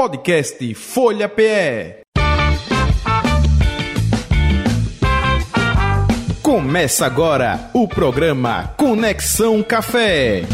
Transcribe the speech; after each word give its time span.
Podcast 0.00 0.74
Folha 0.76 1.28
PE. 1.28 2.00
Começa 6.40 7.04
agora 7.04 7.68
o 7.74 7.86
programa 7.86 8.68
Conexão 8.78 9.62
Café. 9.62 10.44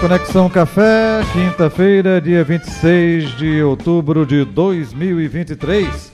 Conexão 0.00 0.48
Café, 0.48 1.20
quinta-feira, 1.34 2.18
dia 2.18 2.42
26 2.42 3.36
de 3.36 3.62
outubro 3.62 4.24
de 4.24 4.46
2023. 4.46 6.12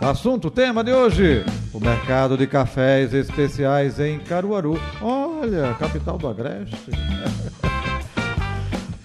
Assunto, 0.00 0.48
tema 0.48 0.84
de 0.84 0.92
hoje: 0.92 1.44
o 1.76 1.80
mercado 1.80 2.38
de 2.38 2.46
cafés 2.46 3.12
especiais 3.12 4.00
em 4.00 4.18
Caruaru. 4.18 4.80
Olha, 5.02 5.74
capital 5.74 6.16
do 6.16 6.26
Agreste. 6.26 6.90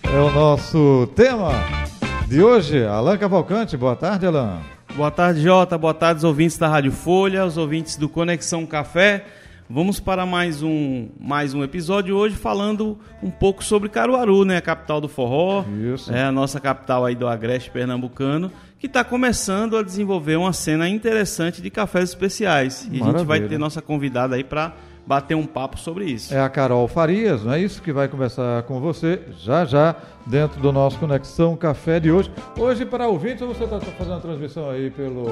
É 0.03 0.19
o 0.19 0.29
nosso 0.29 1.07
tema 1.15 1.51
de 2.27 2.43
hoje. 2.43 2.83
Alain 2.83 3.17
Cavalcante, 3.17 3.77
boa 3.77 3.95
tarde, 3.95 4.25
Alain. 4.25 4.59
Boa 4.93 5.09
tarde, 5.09 5.41
Jota. 5.41 5.77
Boa 5.77 5.93
tarde, 5.93 6.17
os 6.17 6.23
ouvintes 6.25 6.57
da 6.57 6.67
Rádio 6.67 6.91
Folha, 6.91 7.45
os 7.45 7.55
ouvintes 7.55 7.95
do 7.95 8.09
Conexão 8.09 8.65
Café. 8.65 9.23
Vamos 9.73 10.01
para 10.01 10.25
mais 10.25 10.61
um, 10.61 11.07
mais 11.17 11.53
um 11.53 11.63
episódio 11.63 12.17
hoje 12.17 12.35
falando 12.35 12.99
um 13.23 13.31
pouco 13.31 13.63
sobre 13.63 13.87
Caruaru, 13.87 14.43
né? 14.43 14.57
A 14.57 14.61
capital 14.61 14.99
do 14.99 15.07
forró. 15.07 15.63
Isso. 15.93 16.11
É 16.11 16.25
a 16.25 16.31
nossa 16.31 16.59
capital 16.59 17.05
aí 17.05 17.15
do 17.15 17.25
Agreste 17.25 17.71
Pernambucano, 17.71 18.51
que 18.77 18.87
está 18.87 19.01
começando 19.01 19.77
a 19.77 19.81
desenvolver 19.81 20.35
uma 20.35 20.51
cena 20.51 20.89
interessante 20.89 21.61
de 21.61 21.69
cafés 21.69 22.09
especiais. 22.09 22.85
E 22.91 22.95
a 23.01 23.05
gente 23.05 23.13
vai 23.13 23.13
Maravilha. 23.13 23.47
ter 23.47 23.57
nossa 23.57 23.81
convidada 23.81 24.35
aí 24.35 24.43
para 24.43 24.73
bater 25.11 25.35
um 25.35 25.45
papo 25.45 25.77
sobre 25.77 26.05
isso. 26.05 26.33
É 26.33 26.39
a 26.39 26.47
Carol 26.47 26.87
Farias, 26.87 27.43
não 27.43 27.51
é 27.51 27.59
isso? 27.59 27.81
Que 27.81 27.91
vai 27.91 28.07
conversar 28.07 28.63
com 28.63 28.79
você 28.79 29.19
já 29.37 29.65
já 29.65 29.93
dentro 30.25 30.61
do 30.61 30.71
nosso 30.71 30.97
Conexão 30.99 31.53
Café 31.57 31.99
de 31.99 32.09
hoje. 32.09 32.31
Hoje, 32.57 32.85
para 32.85 33.09
ouvintes, 33.09 33.41
ou 33.41 33.49
você 33.49 33.65
está 33.65 33.77
fazendo 33.81 34.15
a 34.15 34.19
transmissão 34.21 34.69
aí 34.69 34.89
pelo. 34.89 35.25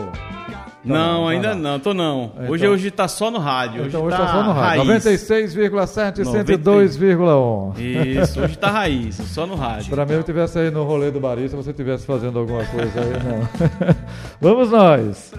não, 0.83 1.23
tá 1.23 1.29
ainda 1.29 1.55
não. 1.55 1.79
tô 1.79 1.93
não. 1.93 2.33
Então- 2.35 2.49
hoje 2.49 2.67
hoje 2.67 2.91
tá 2.91 3.07
só 3.07 3.31
no 3.31 3.39
rádio. 3.39 3.85
Então 3.87 4.03
hoje 4.03 4.15
está 4.15 4.27
só 4.27 4.43
no 4.43 4.51
rádio. 4.51 4.83
raiz. 4.83 5.03
96,7 5.05 6.19
e 6.19 6.23
90. 6.25 6.57
102,1. 6.57 8.21
Isso, 8.21 8.41
hoje 8.41 8.57
tá 8.57 8.71
raiz, 8.71 9.15
só 9.15 9.47
no 9.47 9.55
rádio. 9.55 9.91
Para 9.91 10.05
mim, 10.05 10.11
eu 10.11 10.19
estivesse 10.19 10.59
aí 10.59 10.69
no 10.69 10.83
rolê 10.83 11.09
do 11.09 11.21
barista, 11.21 11.55
você 11.55 11.69
estivesse 11.69 12.05
fazendo 12.05 12.37
alguma 12.37 12.65
coisa 12.65 12.99
aí, 12.99 13.11
não. 13.23 13.95
Vamos 14.41 14.71
nós. 14.71 15.31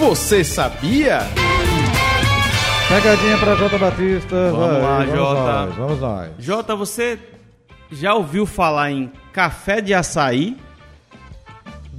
Você 0.00 0.42
sabia? 0.42 1.18
Pegadinha 2.88 3.36
para 3.36 3.54
Jota 3.54 3.76
Batista. 3.76 4.50
Vamos 4.50 4.72
vai, 4.72 4.80
lá, 4.80 4.98
vamos 4.98 5.14
Jota. 5.14 5.66
Nós, 5.66 5.74
vamos 5.76 6.00
nós. 6.00 6.30
Jota, 6.38 6.74
você 6.74 7.18
já 7.92 8.14
ouviu 8.14 8.46
falar 8.46 8.90
em 8.90 9.12
café 9.30 9.82
de 9.82 9.92
açaí? 9.92 10.56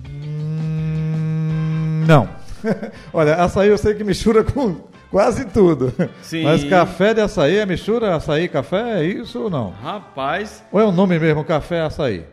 Hum, 0.09 2.03
não. 2.07 2.27
Olha, 3.13 3.35
açaí 3.35 3.69
eu 3.69 3.77
sei 3.77 3.93
que 3.93 4.03
mistura 4.03 4.43
com 4.43 4.77
quase 5.11 5.45
tudo. 5.45 5.93
Sim. 6.23 6.43
Mas 6.43 6.63
café 6.63 7.13
de 7.13 7.21
açaí 7.21 7.57
é 7.57 7.67
mistura 7.67 8.15
açaí 8.15 8.49
café? 8.49 8.99
É 8.99 9.05
isso 9.05 9.43
ou 9.43 9.49
não? 9.51 9.75
Rapaz, 9.79 10.63
Ou 10.71 10.81
é 10.81 10.83
o 10.83 10.91
nome 10.91 11.19
mesmo, 11.19 11.45
café 11.45 11.81
açaí? 11.81 12.25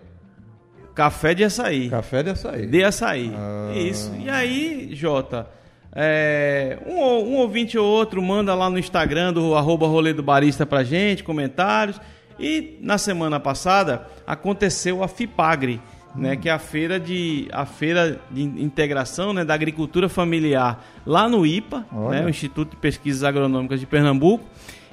café 0.94 1.32
de 1.32 1.44
açaí. 1.44 1.88
Café 1.90 2.22
de 2.24 2.30
açaí. 2.30 2.66
De 2.66 2.82
açaí. 2.82 3.32
Ah. 3.36 3.70
Isso. 3.72 4.12
E 4.18 4.28
aí, 4.28 4.88
Jota, 4.94 5.46
é, 5.92 6.78
um, 6.86 7.00
um 7.00 7.36
ouvinte 7.36 7.78
ou 7.78 7.86
outro 7.86 8.22
manda 8.22 8.54
lá 8.54 8.68
no 8.68 8.78
Instagram 8.78 9.32
do 9.32 9.54
arroba 9.54 9.86
rolê 9.86 10.12
do 10.12 10.22
barista 10.22 10.66
pra 10.66 10.84
gente, 10.84 11.24
comentários. 11.24 12.00
E 12.38 12.78
na 12.80 12.98
semana 12.98 13.40
passada 13.40 14.06
aconteceu 14.26 15.02
a 15.02 15.08
FIPAGRE, 15.08 15.80
né, 16.14 16.36
que 16.36 16.48
é 16.48 16.52
a 16.52 16.58
feira 16.58 16.98
de 17.00 17.48
a 17.52 17.66
feira 17.66 18.20
de 18.30 18.42
integração 18.42 19.32
né, 19.32 19.44
da 19.44 19.54
agricultura 19.54 20.08
familiar 20.08 20.84
lá 21.04 21.28
no 21.28 21.44
IPA, 21.44 21.86
Olha. 21.92 22.20
né, 22.20 22.26
o 22.26 22.28
Instituto 22.28 22.70
de 22.70 22.76
Pesquisas 22.76 23.24
Agronômicas 23.24 23.80
de 23.80 23.86
Pernambuco. 23.86 24.44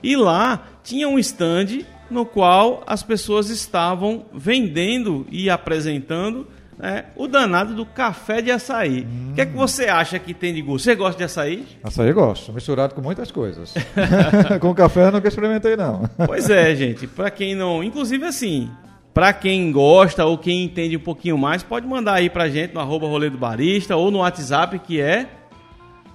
E 0.02 0.16
lá 0.16 0.64
tinha 0.84 1.08
um 1.08 1.20
stand 1.20 1.84
no 2.10 2.26
qual 2.26 2.84
as 2.86 3.04
pessoas 3.04 3.50
estavam 3.50 4.26
vendendo 4.34 5.26
e 5.32 5.50
apresentando 5.50 6.48
né, 6.78 7.06
o 7.16 7.28
danado 7.28 7.74
do 7.74 7.86
café 7.86 8.42
de 8.42 8.52
açaí. 8.52 9.08
O 9.32 9.34
que 9.34 9.42
é 9.42 9.46
que 9.46 9.56
você 9.56 9.86
acha 9.86 10.20
que 10.20 10.34
tem 10.34 10.54
de 10.54 10.62
gosto? 10.62 10.84
Você 10.84 10.96
gosta 10.96 11.18
de 11.18 11.24
açaí? 11.24 11.66
Açaí 11.84 12.10
eu 12.10 12.14
gosto, 12.14 12.52
misturado 12.52 12.94
com 12.94 13.02
muitas 13.02 13.32
coisas. 13.32 13.74
com 14.60 14.74
café 14.74 15.08
eu 15.08 15.12
nunca 15.12 15.28
experimentei, 15.28 15.76
não. 15.76 16.10
Pois 16.26 16.50
é, 16.50 16.76
gente. 16.76 17.08
Pra 17.08 17.30
quem 17.30 17.56
não. 17.56 17.84
Inclusive, 17.84 18.26
assim. 18.26 18.70
Pra 19.14 19.32
quem 19.32 19.72
gosta 19.72 20.26
ou 20.26 20.38
quem 20.38 20.66
entende 20.66 20.98
um 20.98 21.00
pouquinho 21.00 21.38
mais, 21.38 21.64
pode 21.64 21.88
mandar 21.88 22.16
aí 22.16 22.30
pra 22.30 22.50
gente 22.50 22.74
no 22.74 22.82
arroba 22.82 23.08
rolê 23.08 23.30
do 23.30 23.38
barista 23.38 23.96
ou 23.96 24.12
no 24.12 24.20
WhatsApp, 24.20 24.78
que 24.80 25.00
é. 25.00 25.26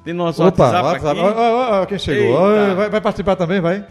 Tem 0.04 0.12
nosso 0.12 0.44
Opa, 0.44 0.64
WhatsApp, 0.64 0.84
WhatsApp. 0.84 1.20
aqui. 1.20 1.38
Ó, 1.38 1.42
ó, 1.42 1.82
ó, 1.82 1.86
quem 1.86 1.98
chegou? 1.98 2.38
Vai, 2.76 2.90
vai 2.90 3.00
participar 3.00 3.36
também, 3.36 3.60
vai? 3.60 3.86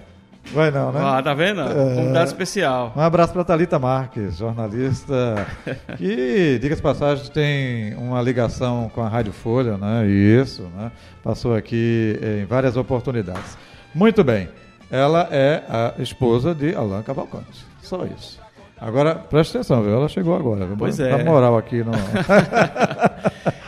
Vai 0.54 0.72
não, 0.72 0.92
né? 0.92 1.00
Ah, 1.04 1.22
tá 1.22 1.34
vendo? 1.34 1.62
É. 1.62 1.96
Convidado 1.96 2.28
especial. 2.28 2.92
Um 2.96 3.02
abraço 3.02 3.34
para 3.34 3.44
Talita 3.44 3.78
Marques, 3.78 4.38
jornalista, 4.38 5.46
que, 5.98 6.58
diga-se 6.60 6.78
de 6.78 6.82
passagem, 6.82 7.32
tem 7.32 7.94
uma 7.96 8.22
ligação 8.22 8.90
com 8.94 9.02
a 9.02 9.08
Rádio 9.08 9.32
Folha, 9.32 9.78
né? 9.78 10.08
Isso, 10.08 10.64
né? 10.76 10.92
Passou 11.24 11.56
aqui 11.56 12.20
em 12.42 12.46
várias 12.46 12.78
oportunidades. 12.78 13.58
Muito 13.94 14.24
bem. 14.24 14.50
Ela 14.90 15.28
é 15.32 15.62
a 15.70 15.94
esposa 16.02 16.56
de 16.56 16.74
Alain 16.74 17.04
Cavalcante. 17.04 17.64
Só 17.82 18.06
isso. 18.06 18.40
Agora, 18.82 19.14
preste 19.16 19.58
atenção, 19.58 19.84
viu? 19.84 19.94
Ela 19.94 20.08
chegou 20.08 20.36
agora. 20.36 20.66
viu? 20.66 20.78
Pois 20.78 20.98
Dá 20.98 21.10
é. 21.10 21.24
moral 21.24 21.58
aqui 21.58 21.84
no. 21.84 21.92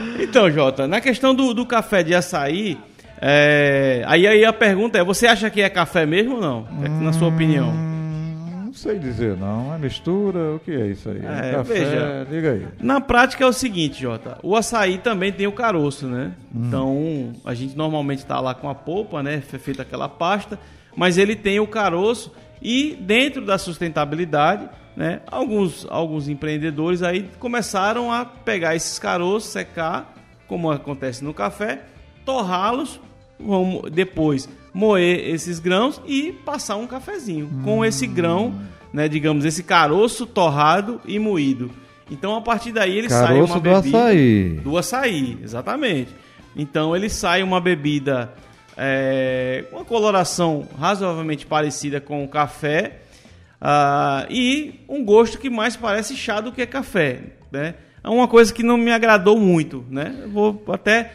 Então, 0.20 0.50
Jota, 0.50 0.88
na 0.88 1.02
questão 1.02 1.34
do, 1.34 1.54
do 1.54 1.66
café 1.66 2.04
de 2.04 2.14
açaí, 2.16 2.78
é, 3.22 4.04
aí, 4.08 4.26
aí 4.26 4.44
a 4.44 4.52
pergunta 4.54 4.98
é: 4.98 5.04
você 5.04 5.28
acha 5.28 5.50
que 5.50 5.62
é 5.62 5.70
café 5.70 6.06
mesmo 6.06 6.36
ou 6.36 6.42
não? 6.42 6.68
É 6.84 6.90
na 6.90 7.14
sua 7.14 7.28
opinião. 7.28 7.70
Hum, 7.70 8.64
não 8.66 8.74
sei 8.74 8.98
dizer, 8.98 9.38
não. 9.38 9.74
É 9.74 9.78
mistura? 9.78 10.56
O 10.56 10.60
que 10.60 10.72
é 10.72 10.88
isso 10.88 11.10
aí? 11.10 11.18
É, 11.20 11.52
café? 11.52 11.74
veja. 11.74 12.28
Diga 12.30 12.52
aí. 12.54 12.68
Na 12.80 13.00
prática 13.00 13.44
é 13.44 13.48
o 13.48 13.54
seguinte, 13.54 14.02
Jota. 14.02 14.38
O 14.42 14.56
açaí 14.56 14.98
também 14.98 15.32
tem 15.32 15.46
o 15.46 15.52
caroço, 15.52 16.08
né? 16.08 16.32
Então, 16.54 17.32
a 17.46 17.54
gente 17.54 17.78
normalmente 17.78 18.20
está 18.20 18.40
lá 18.40 18.56
com 18.56 18.70
a 18.70 18.74
polpa, 18.76 19.22
né? 19.22 19.40
Fe- 19.42 19.60
Feita 19.60 19.84
aquela 19.84 20.10
pasta, 20.10 20.58
mas 20.96 21.18
ele 21.18 21.36
tem 21.36 21.60
o 21.60 21.68
caroço 21.68 22.32
e 22.62 22.98
dentro 23.02 23.46
da 23.46 23.58
sustentabilidade, 23.58 24.68
né? 24.96 25.20
Alguns, 25.28 25.86
alguns 25.90 26.28
empreendedores 26.28 27.04
aí 27.04 27.30
começaram 27.40 28.12
a 28.12 28.26
pegar 28.26 28.76
esses 28.76 28.98
caroços, 28.98 29.52
secar, 29.52 30.14
como 30.48 30.72
acontece 30.72 31.24
no 31.24 31.34
café, 31.34 31.82
torrá-los, 32.26 33.00
mo- 33.42 33.90
depois 33.90 34.48
moer 34.74 35.30
esses 35.30 35.60
grãos 35.60 36.02
e 36.08 36.32
passar 36.32 36.78
um 36.78 36.88
cafezinho 36.88 37.50
com 37.64 37.84
esse 37.84 38.08
grão, 38.08 38.54
né? 38.94 39.08
Digamos, 39.10 39.44
esse 39.46 39.64
caroço 39.64 40.26
torrado 40.26 41.02
e 41.06 41.20
moído. 41.20 41.70
Então, 42.10 42.36
a 42.36 42.42
partir 42.42 42.72
daí 42.72 42.98
ele 42.98 43.10
sai 43.10 43.28
Caroço 43.36 43.54
uma 43.54 43.60
do 43.60 43.62
bebida 43.62 43.98
açaí. 43.98 44.50
do 44.64 44.78
açaí, 44.78 45.38
exatamente. 45.44 46.10
Então 46.56 46.94
ele 46.96 47.10
sai 47.10 47.42
uma 47.44 47.62
bebida 47.62 48.34
é, 48.78 49.64
com 49.70 49.78
uma 49.78 49.86
coloração 49.86 50.68
razoavelmente 50.78 51.46
parecida 51.46 52.02
com 52.02 52.24
o 52.24 52.28
café 52.28 53.00
ah, 53.60 54.26
e 54.30 54.82
um 54.90 55.04
gosto 55.06 55.38
que 55.38 55.50
mais 55.50 55.76
parece 55.76 56.16
chá 56.16 56.42
do 56.42 56.52
que 56.52 56.66
café, 56.66 57.20
né? 57.52 57.76
É 58.04 58.10
uma 58.10 58.28
coisa 58.28 58.52
que 58.54 58.64
não 58.64 58.78
me 58.78 58.92
agradou 58.92 59.40
muito, 59.40 59.86
né? 59.90 60.16
Eu 60.24 60.30
vou 60.30 60.64
até 60.70 61.12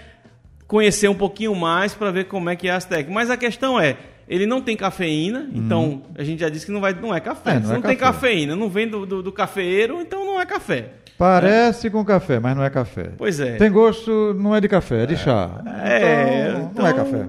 conhecer 0.66 1.08
um 1.08 1.14
pouquinho 1.14 1.54
mais 1.54 1.94
para 1.94 2.10
ver 2.10 2.24
como 2.24 2.50
é 2.50 2.56
que 2.56 2.68
é 2.68 2.72
as 2.72 2.84
técnicas. 2.84 3.14
Mas 3.14 3.30
a 3.30 3.36
questão 3.36 3.78
é, 3.78 3.96
ele 4.28 4.46
não 4.46 4.60
tem 4.60 4.76
cafeína, 4.76 5.48
então 5.54 6.02
a 6.16 6.22
gente 6.24 6.40
já 6.40 6.48
disse 6.48 6.66
que 6.66 6.72
não, 6.72 6.80
vai, 6.80 6.92
não 6.92 7.14
é 7.14 7.20
café. 7.20 7.52
É, 7.52 7.60
não 7.60 7.70
é 7.70 7.74
não 7.74 7.82
tem 7.82 7.96
café. 7.96 8.12
cafeína, 8.28 8.56
não 8.56 8.68
vem 8.68 8.88
do, 8.88 9.06
do, 9.06 9.22
do 9.22 9.32
cafeeiro, 9.32 10.00
então 10.00 10.24
não 10.24 10.40
é 10.40 10.46
café. 10.46 10.90
Parece 11.18 11.88
com 11.88 12.04
café, 12.04 12.38
mas 12.38 12.54
não 12.56 12.62
é 12.62 12.68
café. 12.68 13.10
Pois 13.16 13.40
é. 13.40 13.56
Tem 13.56 13.70
gosto, 13.72 14.34
não 14.38 14.54
é 14.54 14.60
de 14.60 14.68
café, 14.68 15.04
é 15.04 15.06
de 15.06 15.16
chá. 15.16 15.62
É, 15.82 16.48
Então, 16.50 16.70
não 16.74 16.86
é 16.86 16.90
então- 16.90 17.04
café. 17.04 17.28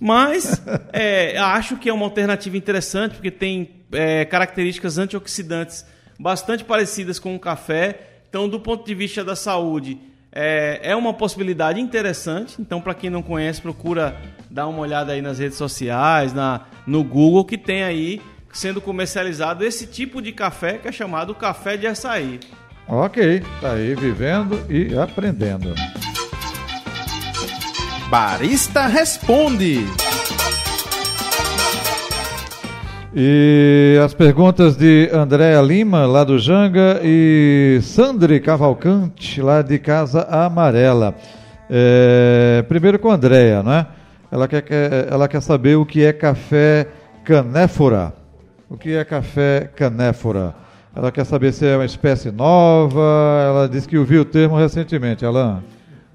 Mas 0.00 0.62
é, 0.92 1.36
acho 1.38 1.76
que 1.76 1.88
é 1.88 1.92
uma 1.92 2.06
alternativa 2.06 2.56
interessante, 2.56 3.12
porque 3.16 3.30
tem 3.30 3.70
é, 3.92 4.24
características 4.24 4.96
antioxidantes 4.98 5.84
bastante 6.18 6.64
parecidas 6.64 7.18
com 7.18 7.34
o 7.36 7.38
café. 7.38 8.00
Então, 8.28 8.48
do 8.48 8.58
ponto 8.58 8.84
de 8.86 8.94
vista 8.94 9.22
da 9.22 9.36
saúde, 9.36 9.98
é, 10.32 10.80
é 10.82 10.96
uma 10.96 11.12
possibilidade 11.12 11.80
interessante. 11.80 12.56
Então, 12.60 12.80
para 12.80 12.94
quem 12.94 13.10
não 13.10 13.22
conhece, 13.22 13.60
procura 13.60 14.16
dar 14.50 14.66
uma 14.66 14.80
olhada 14.80 15.12
aí 15.12 15.22
nas 15.22 15.38
redes 15.38 15.58
sociais, 15.58 16.32
na, 16.32 16.62
no 16.86 17.02
Google, 17.02 17.44
que 17.44 17.58
tem 17.58 17.82
aí 17.82 18.20
sendo 18.52 18.80
comercializado 18.80 19.64
esse 19.64 19.86
tipo 19.86 20.20
de 20.20 20.32
café 20.32 20.74
que 20.74 20.88
é 20.88 20.92
chamado 20.92 21.34
café 21.34 21.76
de 21.76 21.86
açaí. 21.86 22.40
Ok, 22.88 23.42
tá 23.60 23.72
aí 23.72 23.94
vivendo 23.94 24.60
e 24.68 24.98
aprendendo. 24.98 25.72
Barista 28.10 28.88
Responde. 28.88 29.86
E 33.12 33.98
as 34.04 34.14
perguntas 34.14 34.76
de 34.76 35.10
Andréa 35.12 35.60
Lima, 35.60 36.06
lá 36.06 36.22
do 36.22 36.38
Janga, 36.38 37.00
e 37.02 37.80
Sandri 37.82 38.38
Cavalcante, 38.38 39.42
lá 39.42 39.62
de 39.62 39.80
Casa 39.80 40.22
Amarela. 40.30 41.16
É, 41.68 42.64
primeiro 42.68 43.00
com 43.00 43.10
a 43.10 43.14
Andréa, 43.14 43.64
não 43.64 43.72
é? 43.72 43.86
Ela 44.30 44.46
quer, 44.46 44.64
ela 45.10 45.26
quer 45.26 45.42
saber 45.42 45.74
o 45.74 45.84
que 45.84 46.04
é 46.04 46.12
café 46.12 46.86
canéfora. 47.24 48.12
O 48.68 48.76
que 48.76 48.94
é 48.94 49.04
café 49.04 49.68
canéfora? 49.74 50.54
Ela 50.94 51.10
quer 51.10 51.24
saber 51.24 51.52
se 51.52 51.66
é 51.66 51.74
uma 51.74 51.84
espécie 51.84 52.30
nova. 52.30 53.44
Ela 53.44 53.68
disse 53.68 53.88
que 53.88 53.98
ouviu 53.98 54.22
o 54.22 54.24
termo 54.24 54.56
recentemente. 54.56 55.26
Alain. 55.26 55.58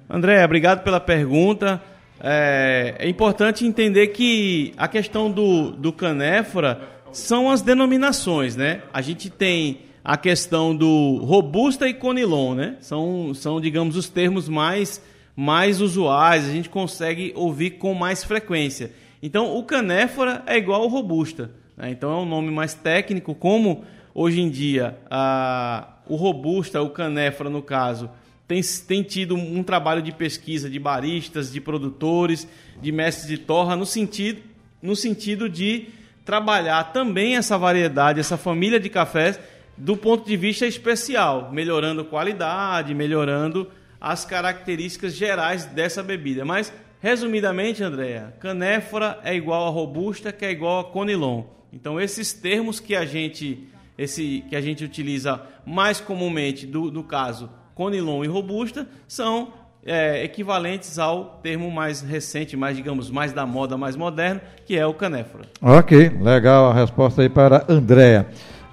André, 0.08 0.42
obrigado 0.42 0.82
pela 0.82 0.98
pergunta. 1.00 1.78
É, 2.20 2.96
é, 2.98 3.08
importante 3.08 3.66
entender 3.66 4.08
que 4.08 4.72
a 4.76 4.88
questão 4.88 5.30
do, 5.30 5.70
do 5.70 5.92
canéfora 5.92 6.80
são 7.12 7.50
as 7.50 7.62
denominações, 7.62 8.56
né? 8.56 8.82
A 8.92 9.02
gente 9.02 9.28
tem 9.28 9.80
a 10.04 10.16
questão 10.16 10.74
do 10.74 11.18
robusta 11.24 11.88
e 11.88 11.94
conilon, 11.94 12.54
né? 12.54 12.76
São, 12.80 13.34
são 13.34 13.60
digamos, 13.60 13.96
os 13.96 14.08
termos 14.08 14.48
mais, 14.48 15.02
mais 15.34 15.80
usuais, 15.80 16.48
a 16.48 16.52
gente 16.52 16.68
consegue 16.68 17.32
ouvir 17.34 17.72
com 17.72 17.92
mais 17.92 18.24
frequência. 18.24 18.92
Então, 19.22 19.56
o 19.56 19.64
canéfora 19.64 20.42
é 20.46 20.56
igual 20.56 20.82
ao 20.82 20.88
robusta. 20.88 21.50
Né? 21.76 21.90
Então, 21.90 22.12
é 22.12 22.16
um 22.16 22.26
nome 22.26 22.50
mais 22.50 22.74
técnico, 22.74 23.34
como 23.34 23.84
hoje 24.14 24.40
em 24.40 24.48
dia 24.48 24.96
a, 25.10 25.88
o 26.06 26.16
robusta, 26.16 26.80
o 26.80 26.90
canéfora, 26.90 27.50
no 27.50 27.60
caso, 27.60 28.08
tem, 28.48 28.60
tem 28.86 29.02
tido 29.02 29.34
um 29.34 29.62
trabalho 29.62 30.00
de 30.00 30.12
pesquisa 30.12 30.70
de 30.70 30.78
baristas, 30.78 31.52
de 31.52 31.60
produtores, 31.60 32.46
de 32.80 32.92
mestres 32.92 33.28
de 33.28 33.38
torra, 33.38 33.74
no 33.74 33.84
sentido, 33.84 34.40
no 34.80 34.94
sentido 34.94 35.48
de 35.48 35.88
trabalhar 36.24 36.92
também 36.92 37.36
essa 37.36 37.58
variedade, 37.58 38.20
essa 38.20 38.36
família 38.36 38.78
de 38.78 38.88
cafés, 38.88 39.38
do 39.76 39.96
ponto 39.96 40.26
de 40.26 40.36
vista 40.36 40.66
especial, 40.66 41.50
melhorando 41.52 42.04
qualidade, 42.04 42.94
melhorando 42.94 43.70
as 44.00 44.24
características 44.24 45.14
gerais 45.14 45.64
dessa 45.66 46.02
bebida. 46.02 46.44
Mas, 46.44 46.72
resumidamente, 47.00 47.82
Andréa, 47.82 48.34
canéfora 48.40 49.18
é 49.24 49.34
igual 49.34 49.66
a 49.66 49.70
robusta, 49.70 50.32
que 50.32 50.44
é 50.44 50.50
igual 50.50 50.80
a 50.80 50.84
conilon. 50.84 51.44
Então, 51.72 52.00
esses 52.00 52.32
termos 52.32 52.78
que 52.78 52.94
a 52.94 53.04
gente, 53.04 53.68
esse, 53.98 54.44
que 54.48 54.54
a 54.54 54.60
gente 54.60 54.84
utiliza 54.84 55.42
mais 55.66 56.00
comumente, 56.00 56.64
do, 56.64 56.92
no 56.92 57.02
caso 57.02 57.50
conilon 57.76 58.24
e 58.24 58.26
robusta, 58.26 58.88
são 59.06 59.52
é, 59.84 60.24
equivalentes 60.24 60.98
ao 60.98 61.38
termo 61.42 61.70
mais 61.70 62.00
recente, 62.00 62.56
mais, 62.56 62.74
digamos, 62.76 63.10
mais 63.10 63.32
da 63.32 63.44
moda, 63.46 63.76
mais 63.76 63.94
moderno, 63.94 64.40
que 64.64 64.76
é 64.76 64.84
o 64.84 64.94
canéfora. 64.94 65.44
Ok, 65.60 66.10
legal 66.20 66.70
a 66.70 66.74
resposta 66.74 67.22
aí 67.22 67.28
para 67.28 67.64
Andréa. 67.68 68.26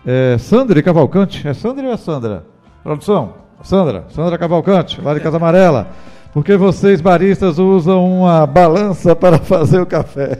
É, 0.05 0.37
Sandra 0.39 0.81
Cavalcante, 0.81 1.45
é 1.47 1.53
Sandra 1.53 1.85
ou 1.85 1.93
é 1.93 1.97
Sandra? 1.97 2.45
Produção, 2.81 3.35
Sandra, 3.61 4.05
Sandra 4.09 4.37
Cavalcante, 4.37 4.99
lá 5.01 5.13
de 5.13 5.19
Casa 5.19 5.37
Amarela. 5.37 5.89
Porque 6.33 6.57
vocês 6.57 6.99
baristas 6.99 7.59
usam 7.59 8.21
uma 8.21 8.47
balança 8.47 9.15
para 9.15 9.37
fazer 9.43 9.79
o 9.79 9.85
café. 9.85 10.39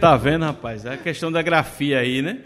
Tá 0.00 0.16
vendo, 0.16 0.46
rapaz? 0.46 0.86
É 0.86 0.94
a 0.94 0.96
questão 0.96 1.30
da 1.30 1.42
grafia 1.42 1.98
aí, 1.98 2.22
né? 2.22 2.38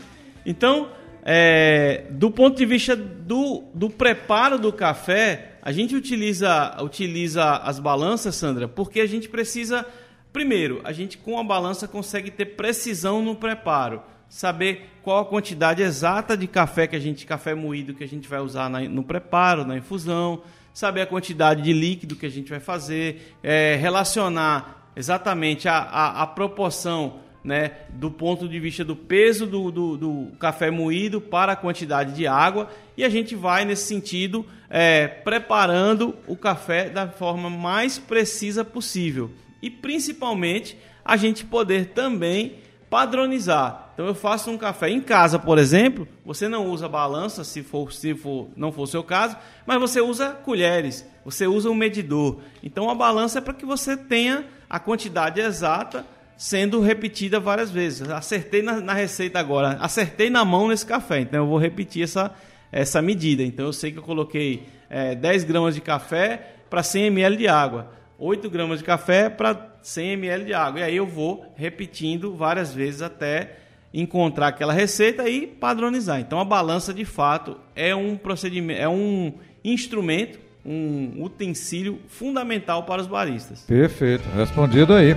Então, 0.45 0.89
é, 1.25 2.07
do 2.11 2.31
ponto 2.31 2.57
de 2.57 2.67
vista 2.67 2.97
do, 2.97 3.63
do 3.73 3.89
preparo 3.89 4.59
do 4.59 4.73
café, 4.73 5.53
a 5.63 5.71
gente 5.71 5.95
utiliza, 5.95 6.77
utiliza 6.83 7.59
as 7.59 7.79
balanças, 7.79 8.35
Sandra, 8.35 8.67
porque 8.67 9.01
a 9.01 9.07
gente 9.07 9.29
precisa. 9.29 9.87
Primeiro, 10.33 10.81
a 10.83 10.93
gente 10.93 11.19
com 11.19 11.39
a 11.39 11.45
balança 11.45 11.87
consegue 11.87 12.31
ter 12.31 12.47
precisão 12.57 13.23
no 13.23 13.37
preparo, 13.37 14.03
saber 14.29 14.89
qual 15.03 15.21
a 15.21 15.25
quantidade 15.27 15.83
exata 15.83 16.37
de 16.37 16.47
café 16.47 16.87
que 16.87 16.97
a 16.97 17.01
gente, 17.01 17.27
café 17.27 17.55
moído 17.55 17.95
que 17.95 18.03
a 18.03 18.09
gente 18.09 18.27
vai 18.27 18.41
usar 18.41 18.69
na, 18.69 18.81
no 18.81 19.05
preparo, 19.05 19.65
na 19.65 19.77
infusão, 19.77 20.43
saber 20.73 21.03
a 21.03 21.07
quantidade 21.07 21.63
de 21.63 21.73
líquido 21.73 22.17
que 22.17 22.27
a 22.27 22.31
gente 22.31 22.51
vai 22.51 22.61
fazer, 22.61 23.37
é, 23.43 23.77
relacionar 23.77 24.91
exatamente 24.97 25.69
a, 25.69 25.77
a, 25.77 26.23
a 26.23 26.27
proporção 26.27 27.21
né, 27.45 27.73
do 27.91 28.11
ponto 28.11 28.49
de 28.49 28.61
vista 28.61 28.85
do 28.85 28.95
peso 28.95 29.47
do, 29.47 29.71
do, 29.71 29.97
do, 29.97 30.27
café 30.39 30.71
moído 30.71 31.21
para 31.21 31.53
a 31.53 31.57
quantidade 31.57 32.15
de 32.15 32.27
água 32.27 32.69
e 32.97 33.05
a 33.05 33.09
gente 33.09 33.35
vai 33.35 33.65
nesse 33.65 33.87
sentido 33.87 34.47
é, 34.71 35.09
preparando 35.09 36.15
o 36.27 36.37
café 36.37 36.89
da 36.89 37.09
forma 37.09 37.51
mais 37.51 37.99
precisa 37.99 38.65
possível 38.65 39.31
e 39.61 39.69
principalmente 39.69 40.79
a 41.05 41.17
gente 41.17 41.45
poder 41.45 41.87
também 41.87 42.59
padronizar. 42.89 43.91
Então 43.95 44.07
eu 44.07 44.15
faço 44.15 44.51
um 44.51 44.59
café 44.59 44.89
em 44.89 45.01
casa, 45.01 45.39
por 45.39 45.59
exemplo, 45.59 46.07
você 46.25 46.49
não 46.49 46.67
usa 46.67 46.89
balança 46.89 47.43
se 47.43 47.63
for 47.63 47.93
se 47.93 48.15
for 48.15 48.49
não 48.57 48.71
for 48.71 48.83
o 48.83 48.87
seu 48.87 49.03
caso, 49.03 49.37
mas 49.67 49.81
você 49.81 50.01
usa 50.01 50.31
colheres, 50.31 51.07
você 51.25 51.47
usa 51.47 51.71
um 51.71 51.75
medidor. 51.75 52.39
Então 52.63 52.89
a 52.89 52.95
balança 52.95 53.39
é 53.39 53.43
para 53.43 53.55
que 53.55 53.67
você 53.67 53.97
tenha 53.97 54.45
a 54.69 54.79
quantidade 54.79 55.41
exata 55.41 56.07
sendo 56.43 56.81
repetida 56.81 57.39
várias 57.39 57.71
vezes. 57.71 58.11
Acertei 58.11 58.63
na, 58.63 58.81
na, 58.81 58.93
receita 58.93 59.39
agora, 59.39 59.79
acertei 59.81 60.29
na 60.29 60.45
mão 60.45 60.67
nesse 60.67 60.85
café, 60.85 61.21
então 61.21 61.45
eu 61.45 61.47
vou 61.47 61.57
repetir 61.57 62.03
essa, 62.03 62.35
essa 62.73 63.01
medida. 63.01 63.45
Então 63.45 63.67
eu 63.67 63.73
sei 63.73 63.93
que 63.93 63.99
eu 63.99 64.03
coloquei 64.03 64.65
é, 64.91 65.15
10 65.15 65.45
gramas 65.45 65.77
de 65.77 65.81
café 65.81 66.55
para 66.69 66.83
100 66.83 67.07
ml 67.07 67.37
de 67.37 67.47
água, 67.47 67.93
8 68.19 68.51
gramas 68.51 68.81
de 68.81 68.85
café 68.85 69.31
para 69.31 69.77
100 69.83 70.15
ml 70.15 70.45
de 70.47 70.53
água. 70.53 70.81
E 70.81 70.83
aí 70.83 70.97
eu 70.97 71.07
vou 71.07 71.47
repetindo 71.55 72.35
várias 72.35 72.75
vezes 72.75 73.03
até 73.03 73.59
encontrar 73.95 74.49
aquela 74.49 74.73
receita 74.73 75.29
e 75.29 75.47
padronizar. 75.47 76.19
Então 76.19 76.41
a 76.41 76.45
balança 76.45 76.93
de 76.93 77.05
fato 77.05 77.57
é 77.77 77.95
um 77.95 78.17
procedimento, 78.17 78.81
é 78.81 78.89
um 78.89 79.33
instrumento, 79.65 80.41
um 80.67 81.23
utensílio 81.23 82.01
fundamental 82.09 82.83
para 82.83 83.01
os 83.01 83.07
baristas. 83.07 83.61
Perfeito, 83.61 84.29
respondido 84.31 84.93
aí. 84.93 85.15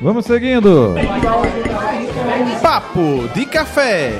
Vamos 0.00 0.26
seguindo. 0.26 0.94
Papo 2.62 3.28
de 3.34 3.44
Café. 3.46 4.12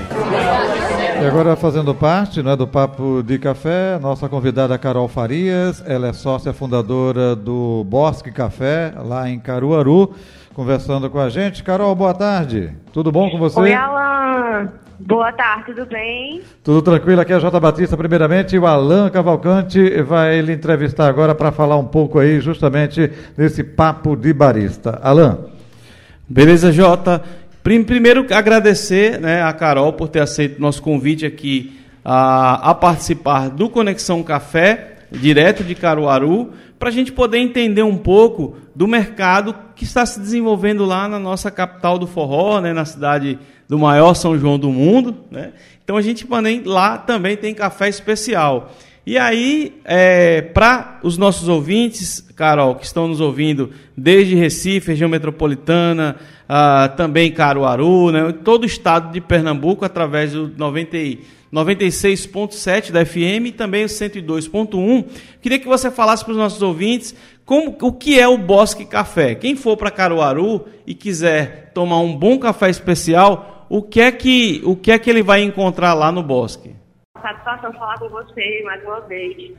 E 1.23 1.25
agora 1.25 1.55
fazendo 1.55 1.95
parte 1.95 2.43
né, 2.43 2.57
do 2.57 2.67
Papo 2.67 3.23
de 3.23 3.39
Café, 3.39 3.97
nossa 4.01 4.29
convidada 4.29 4.77
Carol 4.77 5.07
Farias, 5.07 5.83
ela 5.87 6.09
é 6.09 6.13
sócia 6.13 6.53
fundadora 6.53 7.37
do 7.37 7.85
Bosque 7.85 8.33
Café, 8.33 8.93
lá 8.97 9.31
em 9.31 9.39
Caruaru, 9.39 10.15
conversando 10.53 11.09
com 11.09 11.21
a 11.21 11.29
gente. 11.29 11.63
Carol, 11.63 11.95
boa 11.95 12.15
tarde. 12.15 12.73
Tudo 12.93 13.13
bom 13.13 13.31
com 13.31 13.39
você? 13.39 13.61
Oi, 13.61 13.73
Alan. 13.73 14.69
Boa 14.99 15.31
tarde, 15.31 15.75
tudo 15.75 15.87
bem? 15.87 16.43
Tudo 16.65 16.83
tranquilo, 16.83 17.21
aqui 17.21 17.33
é 17.33 17.37
a 17.37 17.39
Jota 17.39 17.61
Batista, 17.61 17.97
primeiramente, 17.97 18.57
e 18.57 18.59
o 18.59 18.67
Alan 18.67 19.09
Cavalcante 19.11 20.03
vai 20.03 20.41
lhe 20.41 20.53
entrevistar 20.53 21.07
agora 21.07 21.37
para 21.37 21.53
falar 21.53 21.77
um 21.77 21.87
pouco 21.87 22.19
aí 22.19 22.41
justamente 22.41 23.13
desse 23.37 23.63
papo 23.63 24.17
de 24.17 24.33
barista. 24.33 24.99
Alan. 25.05 25.58
Beleza, 26.31 26.71
Jota? 26.71 27.25
Primeiro, 27.63 28.27
agradecer 28.35 29.19
né, 29.19 29.43
a 29.43 29.51
Carol 29.55 29.95
por 29.95 30.09
ter 30.09 30.21
aceito 30.21 30.61
nosso 30.61 30.83
convite 30.83 31.25
aqui 31.25 31.81
a, 32.05 32.71
a 32.71 32.75
participar 32.75 33.49
do 33.49 33.71
Conexão 33.71 34.23
Café, 34.23 34.99
direto 35.11 35.65
de 35.65 35.75
Caruaru, 35.75 36.53
para 36.79 36.91
a 36.91 36.93
gente 36.93 37.13
poder 37.13 37.39
entender 37.39 37.83
um 37.83 37.97
pouco 37.97 38.59
do 38.75 38.87
mercado 38.87 39.55
que 39.75 39.85
está 39.85 40.05
se 40.05 40.21
desenvolvendo 40.21 40.85
lá 40.85 41.09
na 41.09 41.19
nossa 41.19 41.51
capital 41.51 41.99
do 41.99 42.07
forró, 42.07 42.61
né, 42.61 42.75
na 42.75 42.85
cidade 42.85 43.39
do 43.67 43.79
maior 43.79 44.13
São 44.13 44.39
João 44.39 44.59
do 44.59 44.71
mundo. 44.71 45.17
Né? 45.31 45.53
Então 45.83 45.97
a 45.97 46.03
gente 46.03 46.29
lá 46.67 46.99
também 46.99 47.39
tem 47.39 47.55
café 47.55 47.89
especial. 47.89 48.71
E 49.09 49.17
aí, 49.17 49.73
é, 49.87 50.43
para 50.43 51.01
os 51.03 51.17
nossos 51.17 51.49
ouvintes, 51.49 52.21
Carol, 52.37 52.75
que 52.75 52.85
estão 52.85 53.09
nos 53.09 53.23
ouvindo 53.23 53.71
desde 53.97 54.35
Recife, 54.35 54.89
região 54.89 55.09
metropolitana, 55.09 56.17
ah, 56.47 56.93
também 56.95 57.33
Caruaru, 57.33 58.13
né, 58.13 58.35
todo 58.45 58.65
o 58.65 58.67
estado 58.67 59.11
de 59.11 59.19
Pernambuco, 59.19 59.83
através 59.83 60.33
do 60.33 60.51
96.7 60.51 62.93
da 62.93 63.03
FM 63.03 63.47
e 63.47 63.53
também 63.53 63.87
o 63.87 63.89
102.1. 63.89 65.07
Queria 65.41 65.59
que 65.59 65.67
você 65.67 65.91
falasse 65.91 66.23
para 66.23 66.33
os 66.33 66.39
nossos 66.39 66.61
ouvintes 66.61 67.15
como, 67.47 67.75
o 67.81 67.91
que 67.91 68.21
é 68.21 68.29
o 68.29 68.37
Bosque 68.37 68.85
Café. 68.85 69.35
Quem 69.35 69.57
for 69.57 69.79
para 69.79 69.91
Caruaru 69.91 70.67
e 70.87 70.93
quiser 70.93 71.71
tomar 71.73 72.01
um 72.01 72.15
bom 72.15 72.39
café 72.39 72.69
especial, 72.69 73.65
o 73.71 73.81
que 73.81 74.03
é 74.03 74.13
que, 74.13 74.61
o 74.65 74.77
que, 74.77 74.93
é 74.93 74.99
que 74.99 75.09
ele 75.09 75.23
vai 75.23 75.43
encontrar 75.43 75.95
lá 75.95 76.13
no 76.13 76.23
Bosque? 76.23 76.77
Satisfação 77.23 77.73
falar 77.73 77.99
com 77.99 78.09
você 78.09 78.63
mais 78.65 78.83
uma 78.85 79.01
vez. 79.01 79.57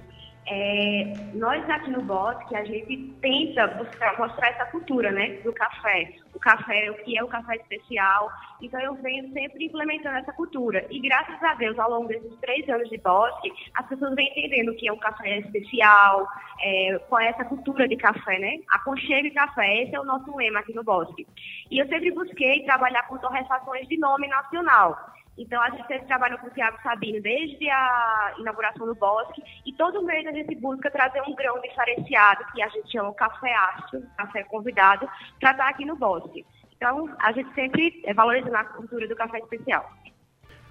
É, 0.52 1.14
nós 1.36 1.70
aqui 1.70 1.92
no 1.92 2.02
Bosque, 2.02 2.56
a 2.56 2.64
gente 2.64 3.14
tenta 3.22 3.68
buscar, 3.68 4.18
mostrar 4.18 4.48
essa 4.50 4.66
cultura, 4.66 5.12
né, 5.12 5.40
do 5.44 5.54
café. 5.54 6.12
O 6.34 6.40
café, 6.40 6.90
o 6.90 6.96
que 7.04 7.18
é 7.18 7.24
o 7.24 7.28
café 7.28 7.58
especial. 7.58 8.32
Então, 8.60 8.80
eu 8.80 8.96
venho 8.96 9.32
sempre 9.32 9.66
implementando 9.66 10.18
essa 10.18 10.34
cultura. 10.34 10.86
E, 10.90 11.00
graças 11.02 11.42
a 11.44 11.54
Deus, 11.54 11.78
ao 11.78 11.92
longo 11.92 12.08
desses 12.08 12.36
três 12.40 12.68
anos 12.68 12.90
de 12.90 12.98
Bosque, 12.98 13.52
as 13.76 13.88
pessoas 13.88 14.16
vêm 14.16 14.28
entendendo 14.30 14.70
o 14.70 14.76
que 14.76 14.88
é 14.88 14.94
um 14.94 14.98
café 14.98 15.38
especial, 15.38 16.28
é, 16.62 17.00
qual 17.08 17.22
é 17.22 17.28
essa 17.28 17.46
cultura 17.46 17.88
de 17.88 17.96
café, 17.98 18.40
né? 18.40 18.58
Aconchego 18.72 19.32
café, 19.36 19.84
esse 19.84 19.96
é 19.96 20.00
o 20.00 20.06
nosso 20.06 20.36
lema 20.36 20.62
aqui 20.62 20.74
no 20.74 20.84
Bosque. 20.84 21.28
E 21.70 21.78
eu 21.78 21.88
sempre 21.88 22.12
busquei 22.12 22.64
trabalhar 22.64 23.04
com 23.08 23.18
torrefações 23.20 23.88
de 23.88 23.98
nome 24.00 24.28
nacional. 24.28 24.98
Então, 25.40 25.62
a 25.62 25.70
gente 25.70 25.88
sempre 25.88 26.06
trabalha 26.06 26.38
com 26.38 26.48
o 26.48 26.50
Tiago 26.50 26.78
Sabino 26.84 27.22
desde 27.22 27.70
a 27.70 28.34
inauguração 28.40 28.86
do 28.86 28.94
Bosque 28.94 29.42
e 29.66 29.72
todo 29.72 30.04
mês 30.04 30.28
a 30.28 30.34
gente 30.34 30.54
busca 30.56 30.92
trazer 30.92 31.22
um 31.22 31.34
grão 31.34 31.62
diferenciado, 31.62 32.44
que 32.54 32.62
a 32.62 32.68
gente 32.68 32.92
chama 32.92 33.14
café 33.14 33.56
astro, 33.56 34.04
café 34.18 34.44
convidado, 34.44 35.08
para 35.40 35.52
estar 35.52 35.70
aqui 35.70 35.86
no 35.86 35.96
Bosque. 35.96 36.46
Então, 36.76 37.10
a 37.20 37.32
gente 37.32 37.54
sempre 37.56 38.02
é 38.06 38.14
valorizando 38.14 38.56
a 38.58 38.66
cultura 38.66 39.08
do 39.08 39.16
café 39.16 39.40
especial. 39.40 39.90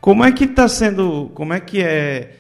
Como 0.02 0.22
é 0.22 0.30
que 0.30 0.44
está 0.44 0.68
sendo, 0.68 1.30
como 1.34 1.54
é 1.54 1.60
que 1.60 1.82
é, 1.82 2.37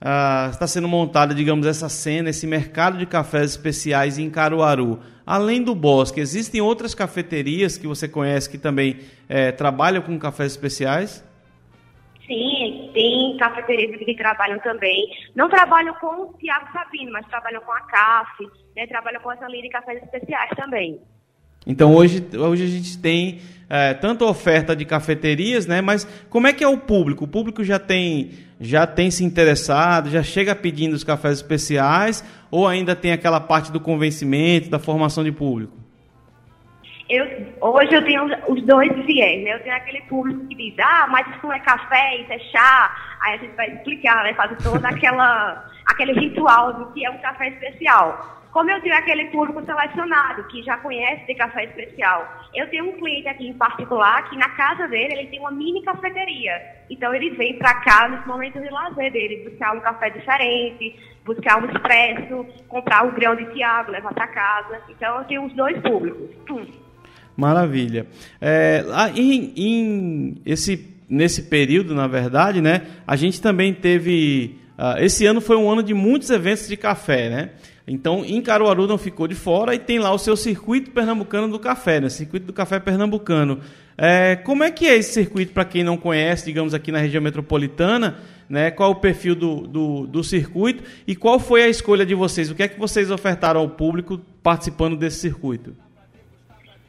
uh, 0.00 0.50
está 0.50 0.66
sendo 0.66 0.88
montada, 0.88 1.32
digamos, 1.32 1.68
essa 1.68 1.88
cena, 1.88 2.30
esse 2.30 2.48
mercado 2.48 2.98
de 2.98 3.06
cafés 3.06 3.52
especiais 3.52 4.18
em 4.18 4.28
Caruaru? 4.28 4.98
Além 5.24 5.62
do 5.62 5.76
Bosque, 5.76 6.18
existem 6.18 6.60
outras 6.60 6.96
cafeterias 6.96 7.78
que 7.78 7.86
você 7.86 8.08
conhece 8.08 8.50
que 8.50 8.58
também 8.58 8.98
é, 9.28 9.52
trabalham 9.52 10.02
com 10.02 10.18
cafés 10.18 10.50
especiais? 10.50 11.29
Sim, 12.30 12.92
tem 12.94 13.36
cafeterias 13.38 13.98
que 13.98 14.14
trabalham 14.14 14.60
também. 14.60 15.08
Não 15.34 15.48
trabalham 15.48 15.92
com 15.94 16.06
o 16.06 16.34
Tiago 16.38 16.72
Sabino, 16.72 17.10
mas 17.10 17.26
trabalham 17.26 17.60
com 17.60 17.72
a 17.72 17.80
CAF, 17.80 18.48
né? 18.76 18.86
trabalham 18.86 19.20
com 19.20 19.32
essa 19.32 19.48
linha 19.48 19.68
cafés 19.68 20.00
especiais 20.00 20.50
também. 20.54 21.00
Então 21.66 21.92
hoje, 21.92 22.24
hoje 22.38 22.62
a 22.62 22.66
gente 22.68 22.96
tem 23.02 23.40
é, 23.68 23.94
tanto 23.94 24.24
oferta 24.24 24.76
de 24.76 24.84
cafeterias, 24.84 25.66
né? 25.66 25.80
Mas 25.80 26.04
como 26.30 26.46
é 26.46 26.52
que 26.52 26.62
é 26.62 26.68
o 26.68 26.78
público? 26.78 27.24
O 27.24 27.28
público 27.28 27.64
já 27.64 27.80
tem, 27.80 28.30
já 28.60 28.86
tem 28.86 29.10
se 29.10 29.24
interessado, 29.24 30.08
já 30.08 30.22
chega 30.22 30.54
pedindo 30.54 30.94
os 30.94 31.02
cafés 31.02 31.38
especiais, 31.38 32.24
ou 32.48 32.68
ainda 32.68 32.94
tem 32.94 33.10
aquela 33.10 33.40
parte 33.40 33.72
do 33.72 33.80
convencimento, 33.80 34.70
da 34.70 34.78
formação 34.78 35.24
de 35.24 35.32
público? 35.32 35.76
Eu, 37.10 37.26
hoje 37.60 37.92
eu 37.92 38.04
tenho 38.04 38.24
os 38.48 38.62
dois 38.62 38.92
viés, 39.04 39.42
né? 39.42 39.54
Eu 39.54 39.62
tenho 39.64 39.74
aquele 39.74 40.00
público 40.02 40.46
que 40.46 40.54
diz, 40.54 40.78
ah, 40.78 41.08
mas 41.10 41.26
isso 41.26 41.40
não 41.42 41.52
é 41.52 41.58
café, 41.58 42.18
isso 42.18 42.32
é 42.32 42.38
chá. 42.38 42.96
Aí 43.20 43.34
a 43.34 43.36
gente 43.38 43.56
vai 43.56 43.68
explicar, 43.68 44.22
né? 44.22 44.32
Fazer 44.34 44.56
todo 44.62 44.84
aquela, 44.84 45.68
aquele 45.86 46.12
ritual 46.12 46.72
do 46.72 46.92
que 46.92 47.04
é 47.04 47.10
um 47.10 47.18
café 47.18 47.48
especial. 47.48 48.38
Como 48.52 48.70
eu 48.70 48.80
tenho 48.80 48.96
aquele 48.96 49.26
público 49.26 49.64
selecionado, 49.64 50.44
que 50.44 50.62
já 50.62 50.76
conhece 50.78 51.24
de 51.26 51.34
café 51.34 51.64
especial, 51.64 52.26
eu 52.54 52.68
tenho 52.68 52.88
um 52.88 52.92
cliente 52.92 53.28
aqui 53.28 53.48
em 53.48 53.54
particular 53.54 54.28
que 54.28 54.36
na 54.36 54.48
casa 54.50 54.86
dele 54.88 55.14
ele 55.14 55.28
tem 55.28 55.40
uma 55.40 55.52
mini 55.52 55.82
cafeteria. 55.82 56.60
Então 56.88 57.14
ele 57.14 57.30
vem 57.30 57.58
para 57.58 57.74
cá 57.80 58.08
nos 58.08 58.26
momentos 58.26 58.60
de 58.60 58.68
lazer 58.68 59.12
dele, 59.12 59.48
buscar 59.48 59.72
um 59.72 59.80
café 59.80 60.10
diferente, 60.10 60.96
buscar 61.24 61.62
um 61.62 61.66
expresso, 61.66 62.46
comprar 62.68 63.06
o 63.06 63.12
grão 63.12 63.36
de 63.36 63.46
Tiago, 63.52 63.92
levar 63.92 64.12
para 64.14 64.26
casa. 64.26 64.80
Então 64.88 65.18
eu 65.18 65.24
tenho 65.24 65.44
os 65.44 65.52
dois 65.54 65.80
públicos. 65.80 66.30
Hum. 66.50 66.89
Maravilha. 67.36 68.06
É, 68.40 68.84
em, 69.14 69.52
em, 69.56 70.36
esse, 70.44 70.86
nesse 71.08 71.42
período, 71.42 71.94
na 71.94 72.06
verdade, 72.06 72.60
né, 72.60 72.82
a 73.06 73.16
gente 73.16 73.40
também 73.40 73.72
teve. 73.72 74.56
Uh, 74.78 75.02
esse 75.02 75.26
ano 75.26 75.40
foi 75.40 75.56
um 75.56 75.70
ano 75.70 75.82
de 75.82 75.92
muitos 75.92 76.30
eventos 76.30 76.66
de 76.66 76.76
café, 76.76 77.28
né? 77.28 77.50
Então, 77.86 78.24
em 78.24 78.40
Caruaru 78.40 78.86
não 78.86 78.96
ficou 78.96 79.26
de 79.26 79.34
fora 79.34 79.74
e 79.74 79.78
tem 79.78 79.98
lá 79.98 80.12
o 80.12 80.18
seu 80.18 80.36
circuito 80.36 80.92
pernambucano 80.92 81.48
do 81.48 81.58
café, 81.58 82.00
né? 82.00 82.08
Circuito 82.08 82.46
do 82.46 82.52
café 82.52 82.78
pernambucano. 82.78 83.60
É, 83.98 84.36
como 84.36 84.62
é 84.62 84.70
que 84.70 84.86
é 84.86 84.96
esse 84.96 85.12
circuito 85.12 85.52
para 85.52 85.64
quem 85.64 85.84
não 85.84 85.96
conhece, 85.96 86.46
digamos 86.46 86.72
aqui 86.72 86.90
na 86.92 86.98
região 86.98 87.20
metropolitana? 87.20 88.18
Né? 88.48 88.70
Qual 88.70 88.92
o 88.92 88.94
perfil 88.94 89.34
do, 89.34 89.66
do, 89.66 90.06
do, 90.06 90.24
circuito 90.24 90.82
e 91.06 91.14
qual 91.14 91.38
foi 91.38 91.64
a 91.64 91.68
escolha 91.68 92.06
de 92.06 92.14
vocês? 92.14 92.50
O 92.50 92.54
que 92.54 92.62
é 92.62 92.68
que 92.68 92.78
vocês 92.78 93.10
ofertaram 93.10 93.60
ao 93.60 93.68
público 93.68 94.20
participando 94.42 94.96
desse 94.96 95.18
circuito? 95.18 95.76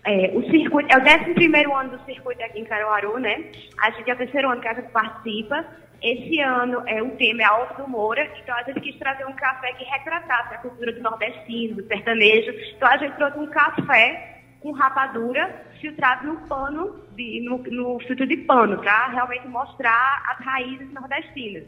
É, 0.04 0.32
o 0.34 0.42
circuito, 0.50 0.92
é 0.92 0.98
o 0.98 1.02
11 1.02 1.72
ano 1.74 1.98
do 1.98 2.06
circuito 2.06 2.42
aqui 2.44 2.60
em 2.60 2.66
Caruaru, 2.66 3.20
né? 3.20 3.52
A 3.80 3.92
gente 3.92 4.10
é 4.10 4.14
o 4.14 4.18
terceiro 4.18 4.50
ano 4.50 4.62
que 4.62 4.68
a 4.68 4.74
gente 4.74 4.92
participa. 4.92 5.66
Esse 6.02 6.40
ano 6.40 6.82
é, 6.88 7.04
o 7.04 7.12
tema 7.12 7.44
é 7.44 7.46
a 7.46 7.64
do 7.78 7.88
Moura, 7.88 8.28
então 8.42 8.56
a 8.56 8.64
gente 8.64 8.80
quis 8.80 8.98
trazer 8.98 9.24
um 9.28 9.34
café 9.34 9.72
que 9.74 9.84
retratasse 9.84 10.56
a 10.56 10.58
cultura 10.58 10.92
do 10.92 11.02
nordestino, 11.02 11.76
do 11.76 11.88
sertanejo. 11.88 12.52
Então 12.76 12.90
a 12.90 12.98
gente 12.98 13.16
trouxe 13.16 13.38
um 13.38 13.46
café 13.46 14.40
com 14.62 14.72
rapadura 14.72 15.64
filtrado 15.80 16.26
no 16.26 16.38
pano, 16.48 16.96
de, 17.16 17.42
no, 17.42 17.58
no 17.58 18.00
filtro 18.00 18.26
de 18.26 18.38
pano, 18.38 18.80
para 18.80 19.08
realmente 19.10 19.48
mostrar 19.48 20.24
as 20.32 20.44
raízes 20.44 20.92
nordestinas. 20.92 21.66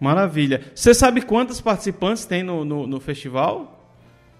Maravilha. 0.00 0.62
Você 0.74 0.94
sabe 0.94 1.22
quantos 1.22 1.60
participantes 1.60 2.24
tem 2.24 2.42
no, 2.42 2.64
no, 2.64 2.86
no 2.86 3.00
festival? 3.00 3.77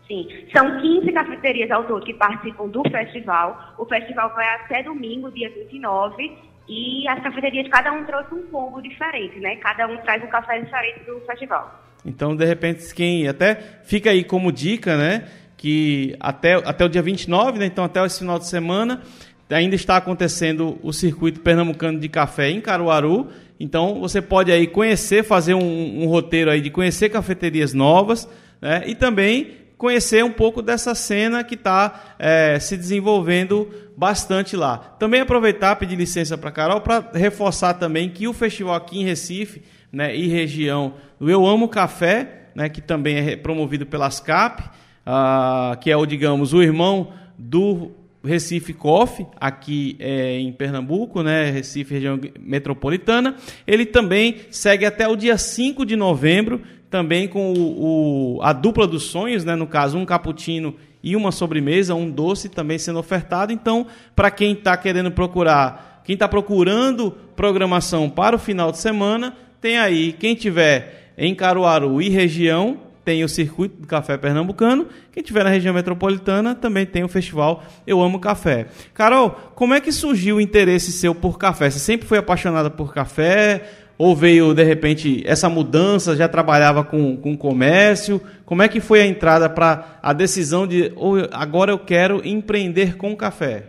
Sim, 0.09 0.27
são 0.57 0.81
15 0.81 1.13
cafeterias 1.13 1.71
ao 1.71 1.85
todo 1.85 2.05
que 2.05 2.15
participam 2.15 2.67
do 2.67 2.83
festival. 2.91 3.75
O 3.79 3.85
festival 3.85 4.35
vai 4.35 4.49
até 4.55 4.83
domingo, 4.83 5.31
dia 5.31 5.51
29, 5.51 6.33
e 6.67 7.07
as 7.09 7.23
cafeterias, 7.23 7.69
cada 7.69 7.93
um 7.93 8.05
trouxe 8.05 8.35
um 8.35 8.47
combo 8.47 8.83
diferente, 8.83 9.39
né? 9.39 9.57
Cada 9.57 9.87
um 9.87 9.97
traz 9.99 10.23
um 10.25 10.29
café 10.29 10.61
diferente 10.61 11.01
do 11.07 11.21
festival. 11.21 11.83
Então, 12.05 12.35
de 12.35 12.45
repente, 12.45 12.95
quem 12.95 13.29
até 13.29 13.55
fica 13.85 14.11
aí 14.11 14.25
como 14.25 14.51
dica, 14.51 14.97
né? 14.97 15.29
Que 15.57 16.17
até, 16.21 16.55
até 16.55 16.85
o 16.85 16.89
dia 16.89 17.03
29, 17.03 17.59
né? 17.59 17.67
Então, 17.67 17.85
até 17.85 18.05
esse 18.05 18.21
final 18.21 18.39
de 18.39 18.47
semana, 18.47 19.03
ainda 19.51 19.75
está 19.75 19.97
acontecendo 19.97 20.79
o 20.83 20.93
circuito 20.93 21.41
pernambucano 21.41 21.99
de 21.99 22.09
café 22.09 22.51
em 22.51 22.61
Caruaru. 22.61 23.29
Então, 23.59 24.01
você 24.01 24.23
pode 24.23 24.53
aí 24.53 24.67
conhecer, 24.67 25.25
fazer 25.25 25.55
um, 25.55 26.03
um 26.03 26.07
roteiro 26.07 26.51
aí 26.51 26.61
de 26.61 26.71
conhecer 26.71 27.09
cafeterias 27.09 27.75
novas, 27.75 28.29
né? 28.61 28.85
E 28.87 28.95
também 28.95 29.68
conhecer 29.79 30.25
um 30.25 30.33
pouco 30.33 30.61
dessa 30.61 30.93
cena 30.95 31.45
que 31.45 31.55
está 31.55 32.17
é, 32.19 32.59
se 32.59 32.77
desenvolvendo 32.77 33.71
bastante 33.97 34.57
lá. 34.57 34.77
Também 34.77 35.21
aproveitar, 35.21 35.77
pedir 35.77 35.97
licença 35.97 36.37
para 36.37 36.51
Carol, 36.51 36.81
para 36.81 37.13
reforçar 37.15 37.75
também 37.75 38.11
que 38.11 38.27
o 38.27 38.33
festival 38.33 38.75
aqui 38.75 39.01
em 39.01 39.05
Recife 39.05 39.63
né, 39.93 40.15
e 40.15 40.27
região 40.27 40.95
do 41.19 41.31
Eu 41.31 41.47
Amo 41.47 41.69
Café, 41.69 42.49
né, 42.55 42.69
que 42.69 42.81
também 42.81 43.17
é 43.17 43.37
promovido 43.37 43.87
pela 43.87 44.11
SCAP, 44.11 44.65
uh, 45.07 45.79
que 45.79 45.91
é 45.91 45.97
o, 45.97 46.05
digamos, 46.05 46.53
o 46.53 46.61
irmão 46.61 47.13
do 47.39 47.93
Recife 48.25 48.73
Coffee, 48.73 49.27
aqui 49.41 49.97
é, 50.01 50.39
em 50.39 50.53
Pernambuco, 50.53 51.23
né, 51.23 51.51
Recife, 51.51 51.95
região 51.95 52.19
metropolitana. 52.41 53.37
Ele 53.67 53.87
também 53.87 54.39
segue 54.51 54.85
até 54.85 55.07
o 55.07 55.15
dia 55.15 55.39
5 55.39 55.87
de 55.87 55.95
novembro, 55.95 56.61
também 56.91 57.29
com 57.29 57.53
o, 57.53 58.37
o, 58.37 58.43
a 58.43 58.53
dupla 58.53 58.87
dos 58.87 59.05
sonhos, 59.05 59.45
né? 59.45 59.55
no 59.55 59.67
caso, 59.67 59.99
um 59.99 60.07
cappuccino 60.07 60.75
e 61.03 61.15
uma 61.15 61.31
sobremesa, 61.31 61.95
um 61.95 62.11
doce 62.11 62.49
também 62.49 62.79
sendo 62.79 62.99
ofertado. 62.99 63.53
Então, 63.53 63.87
para 64.17 64.31
quem 64.31 64.53
está 64.53 64.77
querendo 64.77 65.11
procurar, 65.11 66.03
quem 66.05 66.15
está 66.15 66.27
procurando 66.29 67.11
programação 67.37 68.09
para 68.09 68.37
o 68.37 68.39
final 68.39 68.73
de 68.73 68.79
semana, 68.79 69.37
tem 69.61 69.79
aí, 69.79 70.13
quem 70.13 70.35
tiver 70.35 71.13
em 71.17 71.35
Caruaru 71.35 72.01
e 72.01 72.09
região, 72.09 72.79
tem 73.05 73.25
o 73.25 73.29
circuito 73.29 73.81
do 73.81 73.87
café 73.87 74.19
pernambucano. 74.19 74.87
Quem 75.11 75.23
tiver 75.23 75.43
na 75.43 75.49
região 75.49 75.73
metropolitana 75.73 76.55
também 76.55 76.85
tem 76.85 77.03
o 77.03 77.09
festival 77.09 77.65
Eu 77.87 78.03
Amo 78.03 78.21
Café. 78.21 78.67
Carol, 78.93 79.31
como 79.55 79.73
é 79.73 79.81
que 79.81 79.91
surgiu 79.91 80.37
o 80.37 80.41
interesse 80.43 80.93
seu 80.93 81.15
por 81.15 81.39
café? 81.39 81.71
Você 81.71 81.79
sempre 81.79 82.07
foi 82.07 82.19
apaixonada 82.19 82.69
por 82.69 82.93
café? 82.93 83.65
Ou 83.99 84.15
veio, 84.15 84.55
de 84.55 84.63
repente, 84.63 85.25
essa 85.27 85.49
mudança, 85.49 86.15
já 86.15 86.29
trabalhava 86.29 86.85
com, 86.85 87.17
com 87.17 87.37
comércio? 87.37 88.23
Como 88.47 88.63
é 88.63 88.69
que 88.69 88.81
foi 88.81 89.01
a 89.03 89.07
entrada 89.07 89.51
para 89.51 89.99
a 90.01 90.13
decisão 90.13 90.69
de 90.69 90.93
oh, 90.95 91.17
agora 91.33 91.73
eu 91.73 91.79
quero 91.81 92.25
empreender 92.25 92.97
com 92.97 93.17
café? 93.17 93.65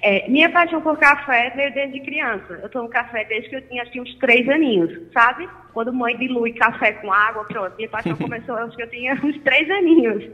É, 0.00 0.28
minha 0.28 0.50
paixão 0.50 0.80
por 0.80 0.96
café 0.98 1.52
veio 1.54 1.74
desde 1.74 2.00
criança. 2.00 2.60
Eu 2.62 2.68
tomo 2.68 2.88
café 2.88 3.24
desde 3.24 3.50
que 3.50 3.56
eu 3.56 3.68
tinha 3.68 3.82
acho 3.82 4.00
uns 4.00 4.14
três 4.18 4.48
aninhos, 4.48 4.90
sabe? 5.12 5.48
Quando 5.72 5.92
mãe 5.92 6.16
dilui 6.16 6.52
café 6.52 6.92
com 6.92 7.12
água, 7.12 7.44
pronto. 7.44 7.76
Minha 7.76 7.88
paixão 7.88 8.14
começou, 8.18 8.56
acho 8.56 8.76
que 8.76 8.82
eu 8.82 8.90
tinha 8.90 9.14
uns 9.14 9.38
três 9.42 9.68
aninhos. 9.68 10.24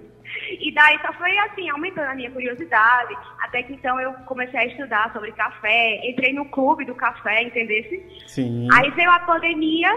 E 0.50 0.72
daí 0.72 0.98
só 1.00 1.12
foi 1.12 1.36
assim, 1.38 1.68
aumentando 1.68 2.10
a 2.10 2.14
minha 2.14 2.30
curiosidade, 2.30 3.16
até 3.40 3.62
que 3.62 3.72
então 3.72 4.00
eu 4.00 4.12
comecei 4.26 4.58
a 4.58 4.66
estudar 4.66 5.12
sobre 5.12 5.32
café, 5.32 6.00
entrei 6.08 6.32
no 6.32 6.46
clube 6.46 6.84
do 6.84 6.94
café, 6.94 7.42
entendesse? 7.42 8.24
Sim. 8.26 8.68
Aí 8.72 8.90
veio 8.92 9.10
a 9.10 9.20
pandemia, 9.20 9.96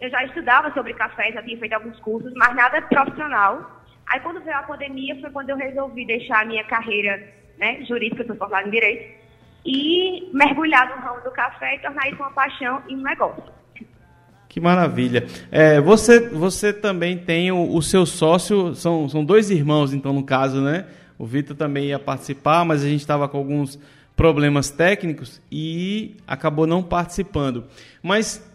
eu 0.00 0.10
já 0.10 0.24
estudava 0.24 0.72
sobre 0.72 0.94
café, 0.94 1.32
já 1.32 1.42
tinha 1.42 1.58
feito 1.58 1.72
alguns 1.72 1.98
cursos, 2.00 2.32
mas 2.34 2.54
nada 2.54 2.82
profissional. 2.82 3.82
Aí 4.06 4.20
quando 4.20 4.42
veio 4.42 4.56
a 4.56 4.62
pandemia 4.62 5.18
foi 5.20 5.30
quando 5.30 5.50
eu 5.50 5.56
resolvi 5.56 6.04
deixar 6.04 6.42
a 6.42 6.44
minha 6.44 6.64
carreira 6.64 7.22
né, 7.58 7.84
jurídica, 7.84 8.22
eu 8.22 8.26
sou 8.26 8.36
formada 8.36 8.66
em 8.66 8.70
Direito, 8.70 9.24
e 9.64 10.30
mergulhar 10.32 10.88
no 10.90 11.02
ramo 11.02 11.20
do 11.22 11.30
café 11.30 11.76
e 11.76 11.78
tornar 11.78 12.06
isso 12.08 12.16
uma 12.16 12.30
paixão 12.32 12.82
e 12.88 12.94
um 12.94 13.02
negócio. 13.02 13.63
Que 14.54 14.60
maravilha. 14.60 15.26
É, 15.50 15.80
você, 15.80 16.28
você 16.28 16.72
também 16.72 17.18
tem 17.18 17.50
o, 17.50 17.74
o, 17.74 17.82
seu 17.82 18.06
sócio, 18.06 18.72
são, 18.76 19.08
são 19.08 19.24
dois 19.24 19.50
irmãos, 19.50 19.92
então, 19.92 20.12
no 20.12 20.22
caso, 20.22 20.60
né? 20.60 20.84
O 21.18 21.26
Vitor 21.26 21.56
também 21.56 21.86
ia 21.86 21.98
participar, 21.98 22.64
mas 22.64 22.84
a 22.84 22.88
gente 22.88 23.00
estava 23.00 23.26
com 23.26 23.36
alguns 23.36 23.76
problemas 24.14 24.70
técnicos 24.70 25.40
e 25.50 26.14
acabou 26.24 26.68
não 26.68 26.84
participando. 26.84 27.64
Mas 28.00 28.48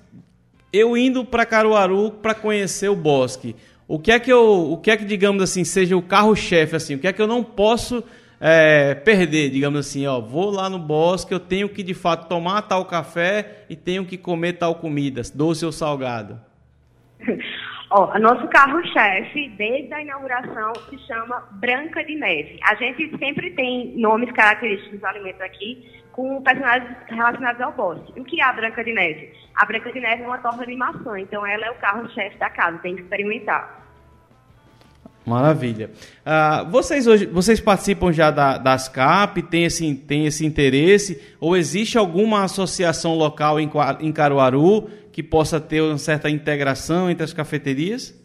eu 0.71 0.95
indo 0.95 1.25
para 1.25 1.45
Caruaru 1.45 2.11
para 2.11 2.33
conhecer 2.33 2.87
o 2.87 2.95
bosque, 2.95 3.53
o 3.85 3.99
que 3.99 4.13
é 4.13 4.19
que 4.21 4.31
eu, 4.31 4.71
o 4.71 4.77
que 4.77 4.91
é 4.91 4.95
que 4.95 5.03
digamos 5.03 5.43
assim 5.43 5.65
seja 5.65 5.97
o 5.97 6.01
carro-chefe 6.01 6.77
assim, 6.77 6.95
o 6.95 6.99
que 6.99 7.07
é 7.07 7.11
que 7.11 7.21
eu 7.21 7.27
não 7.27 7.43
posso 7.43 8.01
é, 8.39 8.95
perder, 8.95 9.49
digamos 9.49 9.79
assim, 9.79 10.07
ó, 10.07 10.19
vou 10.19 10.49
lá 10.49 10.69
no 10.69 10.79
bosque, 10.79 11.33
eu 11.33 11.39
tenho 11.39 11.67
que 11.67 11.83
de 11.83 11.93
fato 11.93 12.27
tomar 12.27 12.61
tal 12.63 12.85
café 12.85 13.65
e 13.69 13.75
tenho 13.75 14.05
que 14.05 14.17
comer 14.17 14.53
tal 14.53 14.75
comida, 14.75 15.21
doce 15.33 15.65
ou 15.65 15.71
salgado. 15.71 16.39
Ó, 17.91 18.19
nosso 18.19 18.47
carro-chefe, 18.49 19.49
desde 19.57 19.91
a 19.91 20.01
inauguração, 20.03 20.73
se 20.91 20.97
chama 21.07 21.47
Branca 21.53 22.03
de 22.03 22.13
Neve. 22.13 22.59
A 22.63 22.75
gente 22.75 23.17
sempre 23.17 23.49
tem 23.55 23.97
nomes 23.97 24.31
característicos 24.31 24.99
dos 24.99 25.03
alimentos 25.03 25.41
aqui 25.41 25.91
com 26.11 26.39
personagens 26.43 26.95
relacionados 27.07 27.59
ao 27.59 27.71
bosque. 27.71 28.19
O 28.19 28.23
que 28.23 28.39
é 28.39 28.43
a 28.43 28.53
Branca 28.53 28.83
de 28.83 28.93
Neve? 28.93 29.33
A 29.55 29.65
Branca 29.65 29.91
de 29.91 29.99
Neve 29.99 30.21
é 30.21 30.27
uma 30.27 30.37
torta 30.37 30.67
de 30.67 30.75
maçã, 30.75 31.19
então 31.19 31.43
ela 31.43 31.65
é 31.65 31.71
o 31.71 31.79
carro-chefe 31.79 32.37
da 32.37 32.51
casa, 32.51 32.77
tem 32.77 32.95
que 32.95 33.01
experimentar. 33.01 33.88
Maravilha. 35.29 35.91
Uh, 36.25 36.69
vocês 36.69 37.05
hoje, 37.05 37.27
vocês 37.27 37.61
participam 37.61 38.11
já 38.11 38.31
da, 38.31 38.57
das 38.57 38.89
CAP, 38.89 39.43
tem 39.43 39.65
esse, 39.65 39.95
tem 39.95 40.25
esse 40.25 40.45
interesse, 40.45 41.35
ou 41.39 41.55
existe 41.55 41.97
alguma 41.97 42.43
associação 42.43 43.13
local 43.15 43.59
em, 43.59 43.69
em 43.99 44.11
Caruaru 44.11 44.89
que 45.13 45.21
possa 45.21 45.61
ter 45.61 45.81
uma 45.81 45.97
certa 45.97 46.29
integração 46.29 47.09
entre 47.09 47.23
as 47.23 47.31
cafeterias? 47.31 48.17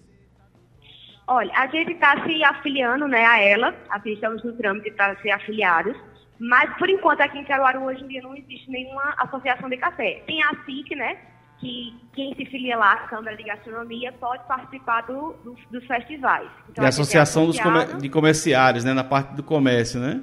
Olha, 1.27 1.53
a 1.55 1.67
gente 1.69 1.93
está 1.93 2.23
se 2.25 2.43
afiliando 2.43 3.07
né, 3.07 3.25
a 3.25 3.41
ela, 3.41 3.75
assim, 3.91 4.13
estamos 4.13 4.43
no 4.43 4.53
trâmite 4.55 4.91
para 4.93 5.17
ser 5.17 5.31
afiliados, 5.31 5.97
mas 6.39 6.75
por 6.77 6.89
enquanto 6.89 7.21
aqui 7.21 7.39
em 7.39 7.45
Caruaru 7.45 7.85
hoje 7.85 8.03
em 8.05 8.09
dia 8.09 8.23
não 8.23 8.37
existe 8.37 8.71
nenhuma 8.71 9.15
associação 9.19 9.69
de 9.69 9.77
café. 9.77 10.23
Tem 10.27 10.43
a 10.43 10.51
SIC, 10.65 10.95
né, 10.95 11.19
que 11.65 11.95
quem 12.13 12.35
se 12.35 12.45
filia 12.47 12.77
lá, 12.77 12.93
a 12.93 13.09
Câmara 13.09 13.37
de 13.37 13.43
Gastronomia, 13.43 14.13
pode 14.13 14.47
participar 14.47 15.03
do, 15.03 15.35
do, 15.43 15.57
dos 15.71 15.85
festivais. 15.87 16.49
Então, 16.69 16.85
e 16.85 16.87
a 16.87 16.89
Associação 16.89 17.47
dos 17.47 17.59
comer 17.59 17.97
de 17.97 18.09
Comerciários, 18.09 18.85
né, 18.85 18.93
na 18.93 19.03
parte 19.03 19.35
do 19.35 19.43
comércio, 19.43 19.99
né? 19.99 20.23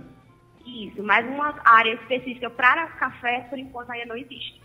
Isso, 0.65 1.03
mas 1.03 1.25
uma 1.27 1.55
área 1.65 1.93
específica 1.95 2.49
para 2.49 2.85
café, 2.87 3.47
por 3.49 3.57
enquanto, 3.57 3.89
ainda 3.89 4.05
não 4.05 4.15
existe. 4.15 4.61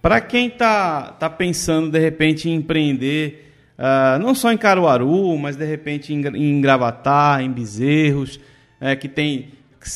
Para 0.00 0.20
quem 0.20 0.46
está 0.46 1.12
tá 1.12 1.28
pensando, 1.28 1.90
de 1.90 1.98
repente, 1.98 2.48
em 2.48 2.54
empreender, 2.54 3.52
uh, 3.78 4.18
não 4.18 4.34
só 4.34 4.52
em 4.52 4.58
Caruaru, 4.58 5.36
mas 5.38 5.56
de 5.56 5.64
repente 5.64 6.12
em, 6.14 6.24
em 6.36 6.60
Gravatar, 6.60 7.40
em 7.40 7.50
Bezerros, 7.50 8.38
é, 8.80 8.94
que 8.94 9.08
tem, 9.08 9.52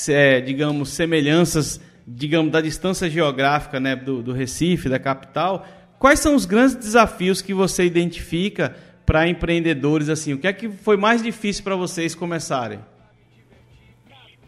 é, 0.08 0.40
digamos, 0.40 0.90
semelhanças 0.90 1.80
digamos, 2.06 2.52
da 2.52 2.60
distância 2.60 3.08
geográfica 3.08 3.80
né, 3.80 3.96
do, 3.96 4.22
do 4.22 4.32
Recife, 4.32 4.88
da 4.88 4.98
capital, 4.98 5.66
quais 5.98 6.20
são 6.20 6.34
os 6.34 6.44
grandes 6.44 6.76
desafios 6.76 7.40
que 7.40 7.54
você 7.54 7.84
identifica 7.84 8.76
para 9.06 9.28
empreendedores 9.28 10.08
assim? 10.08 10.34
O 10.34 10.38
que 10.38 10.46
é 10.46 10.52
que 10.52 10.68
foi 10.68 10.96
mais 10.96 11.22
difícil 11.22 11.64
para 11.64 11.76
vocês 11.76 12.14
começarem? 12.14 12.80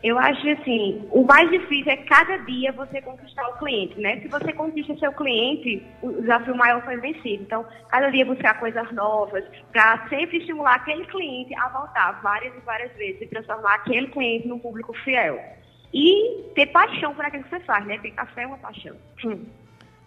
Eu 0.03 0.19
acho 0.19 0.49
assim, 0.51 1.05
o 1.11 1.25
mais 1.25 1.51
difícil 1.51 1.91
é 1.91 1.97
cada 1.97 2.37
dia 2.45 2.71
você 2.71 3.01
conquistar 3.01 3.49
o 3.49 3.59
cliente, 3.59 3.99
né? 3.99 4.21
Se 4.21 4.29
você 4.29 4.53
conquista 4.53 4.95
seu 4.99 5.11
cliente, 5.13 5.83
o 6.03 6.13
desafio 6.13 6.55
maior 6.55 6.85
foi 6.85 6.97
vencido. 6.99 7.43
Então, 7.43 7.67
cada 7.89 8.11
dia 8.11 8.25
buscar 8.25 8.61
coisas 8.61 8.93
novas, 8.93 9.43
para 9.73 10.07
sempre 10.09 10.39
estimular 10.39 10.77
aquele 10.77 11.07
cliente 11.07 11.53
a 11.57 11.69
voltar 11.71 12.21
várias 12.23 12.55
e 12.55 12.61
várias 12.61 12.93
vezes 12.93 13.23
e 13.23 13.27
transformar 13.27 13.75
aquele 13.75 14.07
cliente 14.09 14.47
num 14.47 14.61
público 14.61 14.93
fiel 15.03 15.41
e 15.93 16.43
ter 16.55 16.67
paixão 16.67 17.15
por 17.15 17.25
aquilo 17.25 17.45
que 17.45 17.51
você 17.51 17.61
faz, 17.61 17.87
né? 17.87 17.95
Porque 17.95 18.11
café 18.11 18.43
é 18.43 18.47
uma 18.47 18.59
paixão. 18.59 18.97
Hum. 19.25 19.45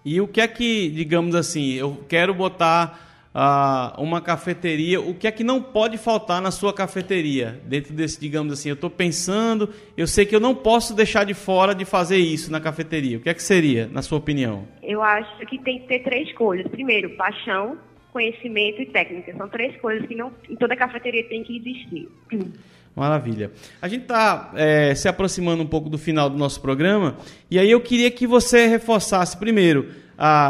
E 0.03 0.21
o 0.21 0.27
que 0.27 0.41
é 0.41 0.47
que, 0.47 0.89
digamos 0.89 1.35
assim, 1.35 1.73
eu 1.73 2.03
quero 2.07 2.33
botar 2.33 3.09
uh, 3.33 4.01
uma 4.01 4.21
cafeteria, 4.21 4.99
o 5.01 5.13
que 5.13 5.27
é 5.27 5.31
que 5.31 5.43
não 5.43 5.61
pode 5.61 5.97
faltar 5.97 6.41
na 6.41 6.51
sua 6.51 6.73
cafeteria? 6.73 7.59
Dentro 7.65 7.93
desse, 7.93 8.19
digamos 8.19 8.53
assim, 8.53 8.69
eu 8.69 8.75
estou 8.75 8.89
pensando, 8.89 9.69
eu 9.97 10.07
sei 10.07 10.25
que 10.25 10.35
eu 10.35 10.39
não 10.39 10.55
posso 10.55 10.95
deixar 10.95 11.25
de 11.25 11.33
fora 11.33 11.73
de 11.73 11.85
fazer 11.85 12.17
isso 12.17 12.51
na 12.51 12.59
cafeteria. 12.59 13.17
O 13.17 13.21
que 13.21 13.29
é 13.29 13.33
que 13.33 13.43
seria, 13.43 13.87
na 13.87 14.01
sua 14.01 14.17
opinião? 14.17 14.67
Eu 14.81 15.01
acho 15.03 15.45
que 15.45 15.59
tem 15.59 15.79
que 15.79 15.87
ter 15.87 15.99
três 15.99 16.31
coisas. 16.33 16.67
Primeiro, 16.67 17.11
paixão, 17.11 17.77
conhecimento 18.11 18.81
e 18.81 18.85
técnica. 18.85 19.35
São 19.35 19.47
três 19.49 19.75
coisas 19.81 20.07
que 20.07 20.15
não, 20.15 20.31
em 20.49 20.55
toda 20.55 20.75
cafeteria 20.75 21.27
tem 21.27 21.43
que 21.43 21.57
existir. 21.57 22.09
Hum. 22.33 22.51
Maravilha. 22.95 23.51
A 23.81 23.87
gente 23.87 24.01
está 24.01 24.51
é, 24.55 24.93
se 24.93 25.07
aproximando 25.07 25.63
um 25.63 25.67
pouco 25.67 25.89
do 25.89 25.97
final 25.97 26.29
do 26.29 26.37
nosso 26.37 26.59
programa 26.61 27.17
e 27.49 27.57
aí 27.57 27.71
eu 27.71 27.79
queria 27.79 28.11
que 28.11 28.27
você 28.27 28.67
reforçasse 28.67 29.37
primeiro 29.37 29.89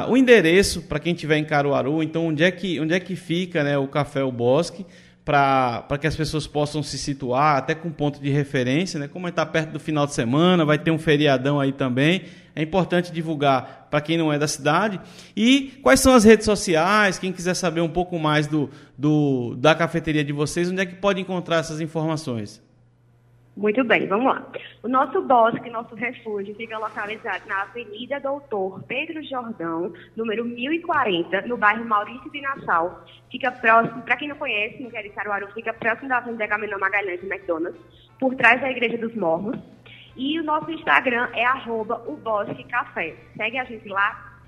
o 0.07 0.17
endereço 0.17 0.81
para 0.81 0.99
quem 0.99 1.13
estiver 1.13 1.37
em 1.37 1.45
Caruaru, 1.45 2.01
então 2.01 2.27
onde 2.27 2.43
é 2.43 2.49
que, 2.49 2.79
onde 2.79 2.93
é 2.93 2.99
que 2.99 3.15
fica 3.15 3.63
né, 3.63 3.77
o 3.77 3.87
Café 3.87 4.23
O 4.23 4.31
Bosque, 4.31 4.83
para 5.29 5.99
que 5.99 6.07
as 6.07 6.15
pessoas 6.15 6.47
possam 6.47 6.81
se 6.81 6.97
situar, 6.97 7.57
até 7.57 7.75
com 7.75 7.91
ponto 7.91 8.19
de 8.19 8.31
referência, 8.31 8.99
né? 8.99 9.07
como 9.07 9.27
está 9.27 9.45
perto 9.45 9.73
do 9.73 9.79
final 9.79 10.07
de 10.07 10.15
semana, 10.15 10.65
vai 10.65 10.79
ter 10.79 10.89
um 10.89 10.97
feriadão 10.97 11.59
aí 11.59 11.71
também. 11.71 12.23
É 12.55 12.63
importante 12.63 13.11
divulgar 13.11 13.87
para 13.91 14.01
quem 14.01 14.17
não 14.17 14.33
é 14.33 14.39
da 14.39 14.47
cidade. 14.47 14.99
E 15.37 15.79
quais 15.83 15.99
são 15.99 16.15
as 16.15 16.23
redes 16.23 16.45
sociais? 16.45 17.19
Quem 17.19 17.31
quiser 17.31 17.53
saber 17.53 17.81
um 17.81 17.89
pouco 17.89 18.17
mais 18.17 18.47
do, 18.47 18.71
do 18.97 19.53
da 19.55 19.75
cafeteria 19.75 20.23
de 20.23 20.33
vocês, 20.33 20.67
onde 20.71 20.81
é 20.81 20.85
que 20.87 20.95
pode 20.95 21.21
encontrar 21.21 21.57
essas 21.57 21.79
informações? 21.79 22.59
Muito 23.59 23.83
bem, 23.83 24.07
vamos 24.07 24.25
lá. 24.25 24.47
O 24.81 24.87
nosso 24.87 25.21
bosque, 25.21 25.69
nosso 25.69 25.93
refúgio, 25.93 26.55
fica 26.55 26.77
localizado 26.77 27.45
na 27.45 27.63
Avenida 27.63 28.17
Doutor 28.17 28.81
Pedro 28.83 29.21
Jordão, 29.21 29.91
número 30.15 30.45
1040, 30.45 31.41
no 31.41 31.57
bairro 31.57 31.83
Maurício 31.83 32.31
de 32.31 32.39
Nassau. 32.39 33.03
Fica 33.29 33.51
próximo, 33.51 34.01
para 34.03 34.15
quem 34.15 34.29
não 34.29 34.37
conhece, 34.37 34.81
quer 34.89 35.05
ir 35.05 35.09
Caruaru, 35.09 35.51
fica 35.53 35.73
próximo 35.73 36.07
da 36.07 36.19
Avenida 36.19 36.47
Caminão 36.47 36.79
Magalhães 36.79 37.21
e 37.21 37.25
McDonald's, 37.25 37.77
por 38.17 38.33
trás 38.35 38.61
da 38.61 38.71
Igreja 38.71 38.97
dos 38.97 39.13
Morros. 39.13 39.57
E 40.15 40.39
o 40.39 40.43
nosso 40.43 40.71
Instagram 40.71 41.27
é 41.33 41.43
arroba 41.43 42.01
o 42.07 42.15
Bosque 42.15 42.63
Café. 42.63 43.13
Segue 43.35 43.57
a 43.57 43.65
gente 43.65 43.89
lá. 43.89 44.39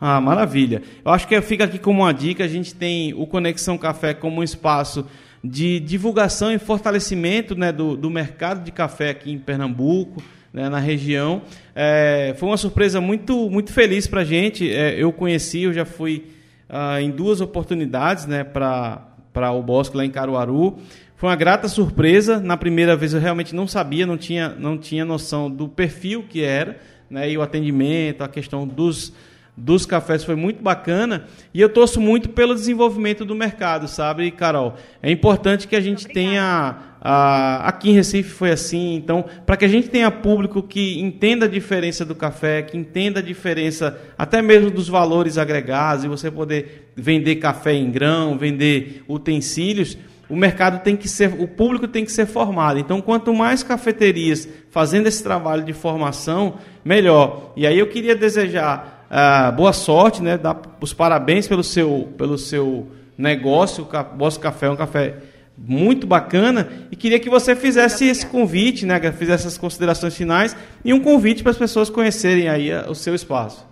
Ah, 0.00 0.20
maravilha. 0.20 0.80
Eu 1.04 1.10
acho 1.10 1.26
que 1.26 1.40
fica 1.40 1.64
aqui 1.64 1.80
como 1.80 2.02
uma 2.02 2.14
dica, 2.14 2.44
a 2.44 2.48
gente 2.48 2.72
tem 2.72 3.12
o 3.14 3.26
Conexão 3.26 3.76
Café 3.76 4.14
como 4.14 4.40
um 4.40 4.44
espaço 4.44 5.10
de 5.42 5.80
divulgação 5.80 6.52
e 6.52 6.58
fortalecimento 6.58 7.54
né, 7.54 7.70
do, 7.72 7.96
do 7.96 8.10
mercado 8.10 8.64
de 8.64 8.72
café 8.72 9.10
aqui 9.10 9.30
em 9.30 9.38
Pernambuco, 9.38 10.22
né, 10.52 10.68
na 10.68 10.78
região. 10.78 11.42
É, 11.74 12.34
foi 12.38 12.48
uma 12.48 12.56
surpresa 12.56 13.00
muito, 13.00 13.48
muito 13.50 13.72
feliz 13.72 14.06
para 14.06 14.22
a 14.22 14.24
gente. 14.24 14.70
É, 14.70 14.94
eu 15.00 15.12
conheci, 15.12 15.62
eu 15.62 15.72
já 15.72 15.84
fui 15.84 16.26
ah, 16.68 17.00
em 17.00 17.10
duas 17.10 17.40
oportunidades 17.40 18.26
né, 18.26 18.44
para 18.44 19.52
o 19.52 19.62
Bosque 19.62 19.96
lá 19.96 20.04
em 20.04 20.10
Caruaru. 20.10 20.78
Foi 21.16 21.28
uma 21.28 21.36
grata 21.36 21.68
surpresa. 21.68 22.40
Na 22.40 22.56
primeira 22.56 22.96
vez 22.96 23.14
eu 23.14 23.20
realmente 23.20 23.54
não 23.54 23.66
sabia, 23.66 24.06
não 24.06 24.16
tinha, 24.16 24.50
não 24.50 24.76
tinha 24.76 25.04
noção 25.04 25.50
do 25.50 25.68
perfil 25.68 26.24
que 26.28 26.42
era, 26.42 26.78
né, 27.08 27.30
e 27.30 27.38
o 27.38 27.42
atendimento, 27.42 28.22
a 28.22 28.28
questão 28.28 28.66
dos, 28.66 29.12
dos 29.58 29.84
cafés 29.84 30.22
foi 30.22 30.36
muito 30.36 30.62
bacana. 30.62 31.26
E 31.52 31.60
eu 31.60 31.68
torço 31.68 32.00
muito 32.00 32.28
pelo 32.28 32.54
desenvolvimento 32.54 33.24
do 33.24 33.34
mercado, 33.34 33.88
sabe, 33.88 34.30
Carol? 34.30 34.76
É 35.02 35.10
importante 35.10 35.66
que 35.66 35.74
a 35.74 35.80
gente 35.80 36.06
tenha. 36.06 36.76
A, 37.00 37.68
aqui 37.68 37.90
em 37.90 37.92
Recife 37.92 38.30
foi 38.30 38.50
assim, 38.50 38.96
então, 38.96 39.24
para 39.46 39.56
que 39.56 39.64
a 39.64 39.68
gente 39.68 39.88
tenha 39.88 40.10
público 40.10 40.60
que 40.60 41.00
entenda 41.00 41.46
a 41.46 41.48
diferença 41.48 42.04
do 42.04 42.14
café, 42.14 42.62
que 42.62 42.76
entenda 42.76 43.20
a 43.20 43.22
diferença 43.22 43.96
até 44.16 44.42
mesmo 44.42 44.68
dos 44.68 44.88
valores 44.88 45.38
agregados, 45.38 46.04
e 46.04 46.08
você 46.08 46.28
poder 46.28 46.90
vender 46.96 47.36
café 47.36 47.72
em 47.72 47.88
grão, 47.88 48.36
vender 48.36 49.04
utensílios 49.08 49.96
o 50.28 50.36
mercado 50.36 50.82
tem 50.82 50.94
que 50.94 51.08
ser, 51.08 51.32
o 51.38 51.48
público 51.48 51.88
tem 51.88 52.04
que 52.04 52.12
ser 52.12 52.26
formado. 52.26 52.78
Então, 52.78 53.00
quanto 53.00 53.32
mais 53.32 53.62
cafeterias 53.62 54.46
fazendo 54.70 55.06
esse 55.06 55.22
trabalho 55.22 55.64
de 55.64 55.72
formação, 55.72 56.58
melhor. 56.84 57.52
E 57.56 57.66
aí 57.66 57.78
eu 57.78 57.86
queria 57.86 58.14
desejar 58.14 58.97
uh, 59.10 59.52
boa 59.52 59.72
sorte, 59.72 60.22
né? 60.22 60.38
Dar 60.38 60.60
os 60.80 60.92
parabéns 60.92 61.48
pelo 61.48 61.62
seu, 61.62 62.12
pelo 62.16 62.38
seu 62.38 62.90
negócio. 63.16 63.84
O 63.84 64.16
Bosso 64.16 64.40
Café 64.40 64.66
é 64.66 64.70
um 64.70 64.76
café 64.76 65.16
muito 65.56 66.06
bacana 66.06 66.68
e 66.90 66.96
queria 66.96 67.18
que 67.18 67.28
você 67.28 67.56
fizesse 67.56 68.08
esse 68.08 68.26
convite, 68.26 68.86
né? 68.86 69.00
Fizesse 69.12 69.46
essas 69.46 69.58
considerações 69.58 70.16
finais 70.16 70.56
e 70.84 70.92
um 70.94 71.00
convite 71.00 71.42
para 71.42 71.50
as 71.50 71.58
pessoas 71.58 71.90
conhecerem 71.90 72.48
aí 72.48 72.72
o 72.88 72.94
seu 72.94 73.14
espaço. 73.14 73.66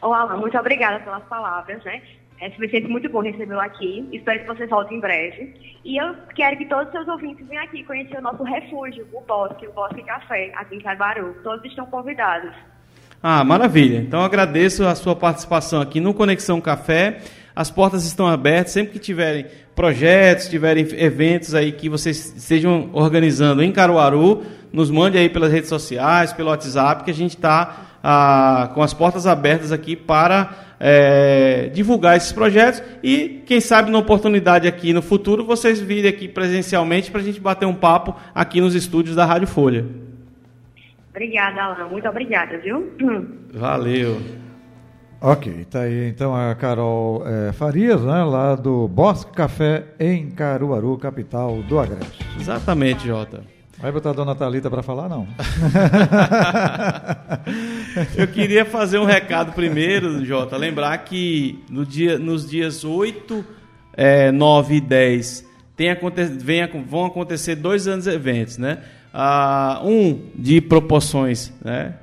Olá, 0.00 0.36
muito 0.36 0.56
obrigada 0.56 1.00
pelas 1.00 1.24
palavras, 1.24 1.82
né? 1.84 2.00
É 2.40 2.50
sempre 2.50 2.86
muito 2.86 3.08
bom 3.08 3.20
recebê-lo 3.20 3.60
aqui. 3.60 4.06
Espero 4.12 4.40
que 4.40 4.46
você 4.46 4.66
volte 4.66 4.94
em 4.94 5.00
breve. 5.00 5.54
E 5.84 5.96
eu 5.96 6.14
quero 6.34 6.56
que 6.58 6.66
todos 6.66 6.86
os 6.86 6.92
seus 6.92 7.08
ouvintes 7.08 7.46
venham 7.48 7.64
aqui 7.64 7.82
conhecer 7.84 8.18
o 8.18 8.22
nosso 8.22 8.42
refúgio, 8.42 9.06
o 9.12 9.20
Bosque, 9.22 9.66
o 9.66 9.72
Bosque 9.72 10.02
Café, 10.02 10.52
aqui 10.56 10.76
em 10.76 10.80
Caruaru. 10.80 11.34
Todos 11.42 11.64
estão 11.64 11.86
convidados. 11.86 12.54
Ah, 13.28 13.42
maravilha. 13.42 13.98
Então 13.98 14.20
agradeço 14.20 14.86
a 14.86 14.94
sua 14.94 15.16
participação 15.16 15.80
aqui 15.80 15.98
no 15.98 16.14
Conexão 16.14 16.60
Café. 16.60 17.18
As 17.56 17.68
portas 17.68 18.04
estão 18.04 18.28
abertas, 18.28 18.72
sempre 18.72 18.92
que 18.92 19.00
tiverem 19.00 19.46
projetos, 19.74 20.48
tiverem 20.48 20.86
eventos 20.92 21.52
aí 21.52 21.72
que 21.72 21.88
vocês 21.88 22.34
estejam 22.36 22.88
organizando 22.92 23.64
em 23.64 23.72
Caruaru, 23.72 24.44
nos 24.72 24.92
mande 24.92 25.18
aí 25.18 25.28
pelas 25.28 25.50
redes 25.50 25.68
sociais, 25.68 26.32
pelo 26.32 26.50
WhatsApp, 26.50 27.02
que 27.02 27.10
a 27.10 27.14
gente 27.14 27.34
está 27.34 27.98
ah, 28.00 28.70
com 28.72 28.80
as 28.80 28.94
portas 28.94 29.26
abertas 29.26 29.72
aqui 29.72 29.96
para 29.96 30.76
é, 30.78 31.68
divulgar 31.74 32.16
esses 32.16 32.30
projetos 32.30 32.80
e, 33.02 33.42
quem 33.44 33.60
sabe, 33.60 33.90
na 33.90 33.98
oportunidade 33.98 34.68
aqui 34.68 34.92
no 34.92 35.02
futuro, 35.02 35.44
vocês 35.44 35.80
virem 35.80 36.08
aqui 36.08 36.28
presencialmente 36.28 37.10
para 37.10 37.22
a 37.22 37.24
gente 37.24 37.40
bater 37.40 37.66
um 37.66 37.74
papo 37.74 38.14
aqui 38.32 38.60
nos 38.60 38.76
estúdios 38.76 39.16
da 39.16 39.24
Rádio 39.24 39.48
Folha. 39.48 40.05
Obrigada, 41.16 41.62
Alan. 41.62 41.88
Muito 41.88 42.06
obrigada, 42.06 42.58
viu? 42.58 42.92
Valeu. 43.54 44.20
Ok, 45.18 45.64
tá 45.70 45.80
aí 45.80 46.10
então 46.10 46.36
a 46.36 46.54
Carol 46.54 47.26
é, 47.26 47.52
Farias, 47.54 48.02
né, 48.04 48.22
lá 48.22 48.54
do 48.54 48.86
Bosque 48.86 49.32
Café 49.32 49.86
em 49.98 50.30
Caruaru, 50.30 50.98
capital 50.98 51.62
do 51.62 51.78
Agreste. 51.78 52.22
Exatamente, 52.38 53.06
Jota. 53.06 53.42
Vai 53.78 53.90
botar 53.90 54.10
a 54.10 54.12
dona 54.12 54.34
Thalita 54.34 54.68
para 54.68 54.82
falar, 54.82 55.08
não? 55.08 55.26
Eu 58.14 58.28
queria 58.28 58.66
fazer 58.66 58.98
um 58.98 59.06
recado 59.06 59.52
primeiro, 59.52 60.22
Jota. 60.22 60.58
Lembrar 60.58 60.98
que 60.98 61.64
no 61.70 61.86
dia, 61.86 62.18
nos 62.18 62.48
dias 62.48 62.84
8, 62.84 63.42
é, 63.94 64.30
9 64.30 64.74
e 64.76 64.80
10 64.82 65.46
tem, 65.76 65.94
vem, 66.38 66.66
vão 66.86 67.06
acontecer 67.06 67.54
dois 67.54 67.86
anos 67.86 68.04
de 68.04 68.10
eventos, 68.10 68.56
né? 68.56 68.82
Ah, 69.18 69.80
um 69.82 70.28
de 70.34 70.60
proporções, 70.60 71.50
né? 71.64 71.94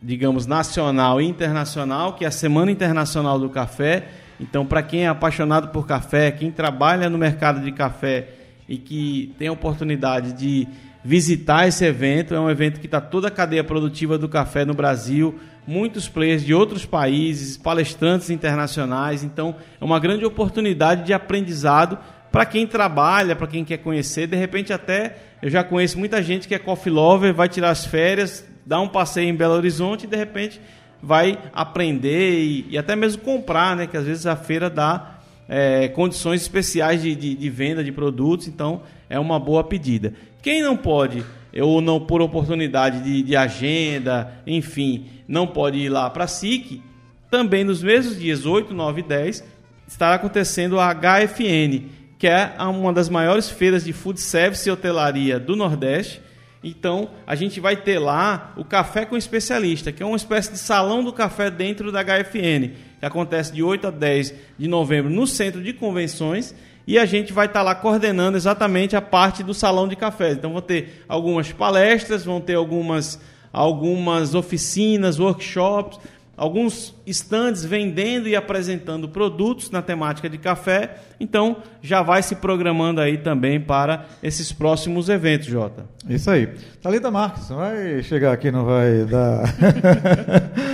digamos, 0.00 0.46
nacional 0.46 1.20
e 1.20 1.26
internacional, 1.26 2.14
que 2.14 2.24
é 2.24 2.28
a 2.28 2.30
Semana 2.30 2.70
Internacional 2.70 3.38
do 3.38 3.50
Café. 3.50 4.08
Então, 4.40 4.64
para 4.64 4.82
quem 4.82 5.04
é 5.04 5.08
apaixonado 5.08 5.68
por 5.68 5.86
café, 5.86 6.30
quem 6.30 6.50
trabalha 6.50 7.10
no 7.10 7.18
mercado 7.18 7.60
de 7.60 7.70
café 7.70 8.28
e 8.66 8.78
que 8.78 9.34
tem 9.38 9.48
a 9.48 9.52
oportunidade 9.52 10.32
de 10.32 10.66
visitar 11.04 11.68
esse 11.68 11.84
evento. 11.84 12.34
É 12.34 12.40
um 12.40 12.48
evento 12.48 12.80
que 12.80 12.86
está 12.86 12.98
toda 12.98 13.28
a 13.28 13.30
cadeia 13.30 13.62
produtiva 13.62 14.16
do 14.16 14.26
café 14.26 14.64
no 14.64 14.72
Brasil, 14.72 15.38
muitos 15.66 16.08
players 16.08 16.42
de 16.42 16.54
outros 16.54 16.86
países, 16.86 17.58
palestrantes 17.58 18.30
internacionais. 18.30 19.22
Então, 19.22 19.54
é 19.78 19.84
uma 19.84 20.00
grande 20.00 20.24
oportunidade 20.24 21.04
de 21.04 21.12
aprendizado 21.12 21.98
para 22.32 22.46
quem 22.46 22.66
trabalha, 22.66 23.36
para 23.36 23.46
quem 23.46 23.66
quer 23.66 23.76
conhecer. 23.76 24.26
De 24.26 24.34
repente, 24.34 24.72
até 24.72 25.33
eu 25.44 25.50
já 25.50 25.62
conheço 25.62 25.98
muita 25.98 26.22
gente 26.22 26.48
que 26.48 26.54
é 26.54 26.58
coffee 26.58 26.90
lover, 26.90 27.34
vai 27.34 27.50
tirar 27.50 27.68
as 27.68 27.84
férias, 27.84 28.42
dá 28.64 28.80
um 28.80 28.88
passeio 28.88 29.28
em 29.28 29.34
Belo 29.34 29.52
Horizonte 29.52 30.04
e 30.04 30.06
de 30.06 30.16
repente 30.16 30.58
vai 31.02 31.38
aprender 31.52 32.40
e, 32.40 32.66
e 32.70 32.78
até 32.78 32.96
mesmo 32.96 33.20
comprar, 33.20 33.76
né? 33.76 33.86
Que 33.86 33.94
às 33.94 34.06
vezes 34.06 34.24
a 34.24 34.34
feira 34.36 34.70
dá 34.70 35.18
é, 35.46 35.88
condições 35.88 36.40
especiais 36.40 37.02
de, 37.02 37.14
de, 37.14 37.34
de, 37.34 37.50
venda 37.50 37.84
de 37.84 37.92
produtos, 37.92 38.48
então 38.48 38.84
é 39.06 39.18
uma 39.18 39.38
boa 39.38 39.62
pedida. 39.62 40.14
Quem 40.40 40.62
não 40.62 40.78
pode, 40.78 41.22
ou 41.60 41.82
não 41.82 42.00
por 42.00 42.22
oportunidade 42.22 43.02
de, 43.02 43.22
de 43.22 43.36
agenda, 43.36 44.32
enfim, 44.46 45.04
não 45.28 45.46
pode 45.46 45.76
ir 45.76 45.90
lá 45.90 46.08
para 46.08 46.24
a 46.24 46.26
SIC, 46.26 46.82
também 47.30 47.64
nos 47.64 47.82
mesmos 47.82 48.18
dias 48.18 48.46
8, 48.46 48.72
9 48.72 49.00
e 49.02 49.04
10 49.04 49.44
estará 49.86 50.14
acontecendo 50.14 50.80
a 50.80 50.94
HFN, 50.94 51.84
que 52.18 52.26
é 52.26 52.54
uma 52.58 52.92
das 52.92 53.08
maiores 53.08 53.48
feiras 53.50 53.84
de 53.84 53.92
food 53.92 54.20
service 54.20 54.68
e 54.68 54.72
hotelaria 54.72 55.38
do 55.38 55.56
Nordeste. 55.56 56.22
Então, 56.62 57.10
a 57.26 57.34
gente 57.34 57.60
vai 57.60 57.76
ter 57.76 57.98
lá 57.98 58.54
o 58.56 58.64
Café 58.64 59.04
com 59.04 59.16
Especialista, 59.16 59.92
que 59.92 60.02
é 60.02 60.06
uma 60.06 60.16
espécie 60.16 60.52
de 60.52 60.58
salão 60.58 61.04
do 61.04 61.12
café 61.12 61.50
dentro 61.50 61.92
da 61.92 62.02
HFN, 62.02 62.70
que 62.98 63.04
acontece 63.04 63.52
de 63.52 63.62
8 63.62 63.88
a 63.88 63.90
10 63.90 64.34
de 64.58 64.66
novembro 64.66 65.10
no 65.10 65.26
Centro 65.26 65.62
de 65.62 65.74
Convenções 65.74 66.54
e 66.86 66.98
a 66.98 67.06
gente 67.06 67.32
vai 67.32 67.46
estar 67.46 67.62
lá 67.62 67.74
coordenando 67.74 68.36
exatamente 68.36 68.94
a 68.94 69.00
parte 69.00 69.42
do 69.42 69.54
salão 69.54 69.88
de 69.88 69.96
cafés. 69.96 70.36
Então 70.36 70.52
vão 70.52 70.60
ter 70.60 71.04
algumas 71.08 71.50
palestras, 71.50 72.24
vão 72.24 72.40
ter 72.40 72.54
algumas, 72.54 73.18
algumas 73.52 74.34
oficinas, 74.34 75.18
workshops, 75.18 75.98
alguns 76.36 76.94
stands 77.06 77.64
vendendo 77.64 78.28
e 78.28 78.36
apresentando 78.36 79.08
produtos 79.08 79.70
na 79.70 79.82
temática 79.82 80.28
de 80.28 80.38
café. 80.38 80.96
Então 81.18 81.58
já 81.82 82.02
vai 82.02 82.22
se 82.22 82.36
programando 82.36 83.00
aí 83.00 83.18
também 83.18 83.60
para 83.60 84.06
esses 84.22 84.52
próximos 84.52 85.08
eventos, 85.08 85.46
Jota. 85.46 85.86
Isso 86.08 86.30
aí. 86.30 86.48
Thalita 86.82 87.10
Marques, 87.10 87.48
vai 87.48 88.02
chegar 88.02 88.32
aqui, 88.32 88.50
não 88.50 88.64
vai 88.64 89.04
dar. 89.04 89.44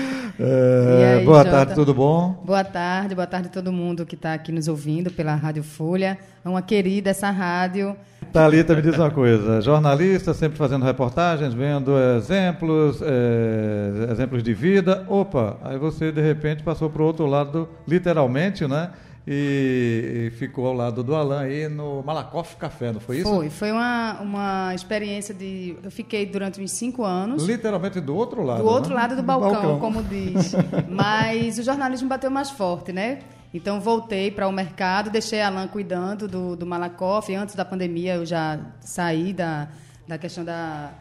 É, 0.43 1.19
aí, 1.19 1.25
boa 1.27 1.39
Jota? 1.45 1.51
tarde, 1.51 1.75
tudo 1.75 1.93
bom? 1.93 2.43
Boa 2.43 2.65
tarde, 2.65 3.15
boa 3.15 3.27
tarde 3.27 3.49
a 3.49 3.51
todo 3.51 3.71
mundo 3.71 4.07
que 4.07 4.15
está 4.15 4.33
aqui 4.33 4.51
nos 4.51 4.69
ouvindo 4.69 5.11
pela 5.11 5.35
Rádio 5.35 5.63
Folha. 5.63 6.17
É 6.43 6.49
uma 6.49 6.63
querida 6.63 7.11
essa 7.11 7.31
rádio. 7.31 7.95
Thalita, 8.33 8.75
me 8.75 8.81
diz 8.81 8.97
uma 8.97 9.11
coisa, 9.11 9.61
jornalista, 9.61 10.33
sempre 10.33 10.57
fazendo 10.57 10.83
reportagens, 10.83 11.53
vendo 11.53 11.93
exemplos, 12.17 13.03
é, 13.03 14.13
exemplos 14.13 14.43
de 14.43 14.55
vida. 14.55 15.05
Opa, 15.09 15.59
aí 15.63 15.77
você 15.77 16.11
de 16.11 16.23
repente 16.23 16.63
passou 16.63 16.89
para 16.89 17.03
o 17.03 17.05
outro 17.05 17.27
lado, 17.27 17.69
literalmente, 17.87 18.67
né? 18.67 18.89
E, 19.27 20.33
ficou 20.39 20.67
ao 20.67 20.73
lado 20.73 21.03
do 21.05 21.15
Alain 21.15 21.47
aí 21.47 21.69
no 21.69 22.03
Malakoff 22.03 22.57
Café, 22.57 22.93
não 22.93 23.01
foi 23.01 23.19
isso? 23.19 23.29
Foi, 23.29 23.51
foi 23.51 23.73
uma, 23.73 24.19
uma 24.21 24.75
experiência 24.75 25.35
de. 25.35 25.77
Eu 25.83 25.91
fiquei 25.91 26.25
durante 26.25 26.61
uns 26.61 26.73
cinco 26.73 27.05
anos. 27.05 27.45
Literalmente 27.45 28.01
do 28.01 28.17
outro 28.17 28.43
lado. 28.43 28.63
Do 28.63 28.69
outro 28.69 28.91
né? 28.91 28.97
lado 28.97 29.17
do 29.17 29.23
balcão, 29.23 29.51
balcão, 29.53 29.81
como 29.81 30.03
diz. 30.03 30.53
Mas 30.89 31.59
o 31.59 31.63
jornalismo 31.63 32.09
bateu 32.09 32.31
mais 32.31 32.51
forte, 32.51 32.93
né? 32.93 33.21
Então 33.53 33.81
voltei 33.81 34.31
para 34.31 34.47
o 34.49 34.53
mercado, 34.53 35.11
deixei 35.11 35.41
a 35.41 35.49
Alain 35.49 35.69
cuidando 35.69 36.27
do, 36.27 36.57
do 36.57 36.65
Malakoff. 36.65 37.35
Antes 37.35 37.55
da 37.55 37.65
pandemia 37.65 38.15
eu 38.15 38.25
já 38.25 38.59
saí 38.81 39.33
da, 39.33 39.69
da 40.07 40.17
questão 40.17 40.45
da, 40.45 40.93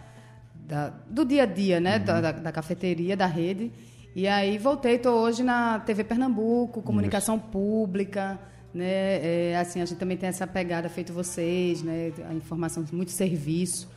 da 0.68 0.92
do 1.08 1.24
dia 1.24 1.44
a 1.44 1.46
dia, 1.46 1.80
né? 1.80 1.98
Uhum. 1.98 2.04
Da, 2.04 2.32
da 2.32 2.52
cafeteria, 2.52 3.16
da 3.16 3.28
rede. 3.28 3.72
E 4.16 4.28
aí 4.28 4.58
voltei, 4.58 4.96
estou 4.96 5.20
hoje 5.20 5.44
na 5.44 5.80
TV 5.80 6.04
Pernambuco, 6.04 6.82
comunicação 6.82 7.38
Isso. 7.38 7.46
pública, 7.46 8.40
né? 8.74 9.52
É, 9.52 9.58
assim, 9.58 9.82
a 9.82 9.86
gente 9.86 9.98
também 9.98 10.18
tem 10.18 10.30
essa 10.30 10.48
pegada 10.48 10.90
feito 10.90 11.14
vocês, 11.14 11.84
né? 11.84 12.12
A 12.30 12.34
informação, 12.34 12.84
muito 12.92 13.12
serviço. 13.12 13.90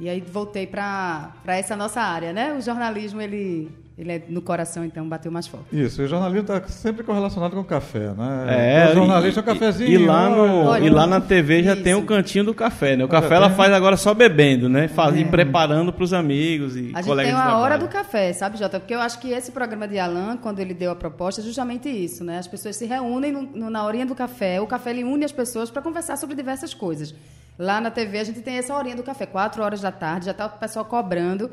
E 0.00 0.08
aí 0.08 0.20
voltei 0.20 0.66
para 0.66 1.34
essa 1.46 1.76
nossa 1.76 2.00
área, 2.00 2.32
né? 2.32 2.54
O 2.54 2.60
jornalismo, 2.60 3.20
ele 3.20 3.70
ele 4.00 4.12
é 4.12 4.22
no 4.30 4.40
coração, 4.40 4.82
então 4.82 5.06
bateu 5.06 5.30
mais 5.30 5.46
forte. 5.46 5.66
Isso, 5.70 6.02
o 6.02 6.06
jornalismo 6.08 6.40
está 6.40 6.66
sempre 6.68 7.04
correlacionado 7.04 7.54
com 7.54 7.60
o 7.60 7.64
café, 7.64 8.14
né? 8.16 8.86
É, 8.86 8.90
o 8.92 8.94
jornalista 8.94 9.40
é 9.40 9.42
o 9.42 9.44
cafezinho. 9.44 9.90
E, 9.90 9.92
e 9.92 9.98
lá, 9.98 10.30
no, 10.30 10.64
olha, 10.68 10.86
e 10.86 10.88
lá 10.88 11.06
na 11.06 11.20
TV 11.20 11.62
já 11.62 11.74
isso. 11.74 11.82
tem 11.82 11.94
o 11.94 12.06
cantinho 12.06 12.44
do 12.44 12.54
café, 12.54 12.96
né? 12.96 13.04
O 13.04 13.08
café 13.08 13.34
ela 13.34 13.50
faz 13.50 13.70
agora 13.74 13.98
só 13.98 14.14
bebendo, 14.14 14.70
né? 14.70 14.88
Faz, 14.88 15.14
é. 15.14 15.18
E 15.18 15.24
preparando 15.26 15.92
para 15.92 16.02
os 16.02 16.14
amigos 16.14 16.76
e 16.76 16.92
a 16.94 17.02
colegas 17.02 17.34
gente 17.34 17.42
tem 17.42 17.52
uma 17.52 17.58
hora 17.58 17.76
do 17.76 17.88
café, 17.88 18.32
sabe, 18.32 18.58
Jota? 18.58 18.80
Porque 18.80 18.94
eu 18.94 19.00
acho 19.00 19.18
que 19.20 19.32
esse 19.32 19.52
programa 19.52 19.86
de 19.86 19.98
Alan, 19.98 20.38
quando 20.38 20.60
ele 20.60 20.72
deu 20.72 20.90
a 20.92 20.96
proposta, 20.96 21.42
é 21.42 21.44
justamente 21.44 21.90
isso, 21.90 22.24
né? 22.24 22.38
As 22.38 22.46
pessoas 22.46 22.76
se 22.76 22.86
reúnem 22.86 23.30
no, 23.30 23.42
no, 23.42 23.68
na 23.68 23.84
horinha 23.84 24.06
do 24.06 24.14
café, 24.14 24.62
o 24.62 24.66
café 24.66 24.90
ele 24.90 25.04
une 25.04 25.26
as 25.26 25.32
pessoas 25.32 25.70
para 25.70 25.82
conversar 25.82 26.16
sobre 26.16 26.34
diversas 26.34 26.72
coisas. 26.72 27.14
Lá 27.58 27.82
na 27.82 27.90
TV 27.90 28.18
a 28.18 28.24
gente 28.24 28.40
tem 28.40 28.56
essa 28.56 28.74
horinha 28.74 28.96
do 28.96 29.02
café, 29.02 29.26
quatro 29.26 29.62
horas 29.62 29.82
da 29.82 29.92
tarde, 29.92 30.24
já 30.24 30.30
está 30.30 30.46
o 30.46 30.58
pessoal 30.58 30.86
cobrando 30.86 31.50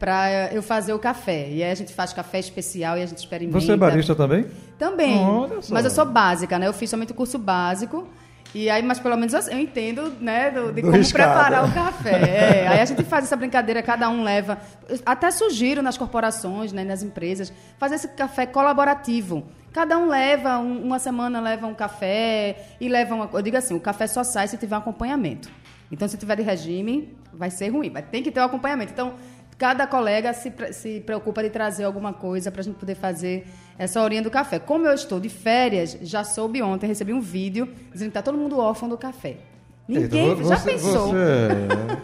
para 0.00 0.50
eu 0.50 0.62
fazer 0.62 0.94
o 0.94 0.98
café. 0.98 1.46
E 1.50 1.62
aí 1.62 1.70
a 1.70 1.74
gente 1.74 1.92
faz 1.92 2.10
café 2.14 2.38
especial 2.38 2.96
e 2.96 3.02
a 3.02 3.06
gente 3.06 3.18
experimenta. 3.18 3.60
Você 3.60 3.72
é 3.72 3.76
barista 3.76 4.14
também? 4.14 4.46
Também. 4.78 5.20
Mas 5.68 5.84
eu 5.84 5.90
sou 5.90 6.06
básica, 6.06 6.58
né? 6.58 6.66
Eu 6.66 6.72
fiz 6.72 6.88
somente 6.88 7.12
o 7.12 7.14
curso 7.14 7.38
básico. 7.38 8.08
E 8.54 8.68
aí, 8.68 8.82
mas 8.82 8.98
pelo 8.98 9.16
menos 9.16 9.32
eu 9.46 9.60
entendo, 9.60 10.12
né, 10.20 10.50
do, 10.50 10.72
de 10.72 10.80
do 10.80 10.88
como 10.88 10.96
riscado. 10.96 11.32
preparar 11.32 11.68
o 11.68 11.72
café. 11.72 12.10
É, 12.10 12.68
aí 12.68 12.80
a 12.80 12.84
gente 12.84 13.04
faz 13.04 13.24
essa 13.24 13.36
brincadeira, 13.36 13.80
cada 13.82 14.08
um 14.08 14.24
leva. 14.24 14.58
Até 15.06 15.30
sugiro 15.30 15.82
nas 15.82 15.96
corporações, 15.96 16.72
né, 16.72 16.82
nas 16.82 17.02
empresas, 17.02 17.52
fazer 17.78 17.96
esse 17.96 18.08
café 18.08 18.46
colaborativo. 18.46 19.44
Cada 19.72 19.96
um 19.98 20.08
leva, 20.08 20.58
um, 20.58 20.82
uma 20.82 20.98
semana 20.98 21.40
leva 21.40 21.66
um 21.66 21.74
café 21.74 22.74
e 22.80 22.88
leva 22.88 23.14
uma. 23.14 23.30
Eu 23.32 23.42
digo 23.42 23.56
assim, 23.56 23.74
o 23.74 23.80
café 23.80 24.06
só 24.08 24.24
sai 24.24 24.48
se 24.48 24.56
tiver 24.56 24.74
um 24.74 24.80
acompanhamento. 24.80 25.48
Então, 25.92 26.08
se 26.08 26.16
tiver 26.16 26.36
de 26.36 26.42
regime, 26.42 27.16
vai 27.32 27.50
ser 27.50 27.68
ruim, 27.68 27.90
mas 27.90 28.06
tem 28.10 28.22
que 28.22 28.30
ter 28.30 28.40
o 28.40 28.42
um 28.42 28.46
acompanhamento. 28.46 28.92
Então, 28.92 29.14
cada 29.60 29.86
colega 29.86 30.32
se, 30.32 30.50
se 30.72 31.00
preocupa 31.00 31.42
de 31.42 31.50
trazer 31.50 31.84
alguma 31.84 32.14
coisa 32.14 32.50
para 32.50 32.62
a 32.62 32.64
gente 32.64 32.78
poder 32.78 32.94
fazer 32.94 33.46
essa 33.76 34.00
horinha 34.00 34.22
do 34.22 34.30
café. 34.30 34.58
Como 34.58 34.86
eu 34.86 34.94
estou 34.94 35.20
de 35.20 35.28
férias, 35.28 35.98
já 36.00 36.24
soube 36.24 36.62
ontem, 36.62 36.86
recebi 36.86 37.12
um 37.12 37.20
vídeo 37.20 37.66
dizendo 37.92 38.08
que 38.08 38.18
está 38.18 38.22
todo 38.22 38.38
mundo 38.38 38.58
órfão 38.58 38.88
do 38.88 38.96
café. 38.96 39.49
Ninguém, 39.98 40.28
já 40.36 40.56
você- 40.56 40.70
pensou? 40.72 41.08
você- 41.08 41.48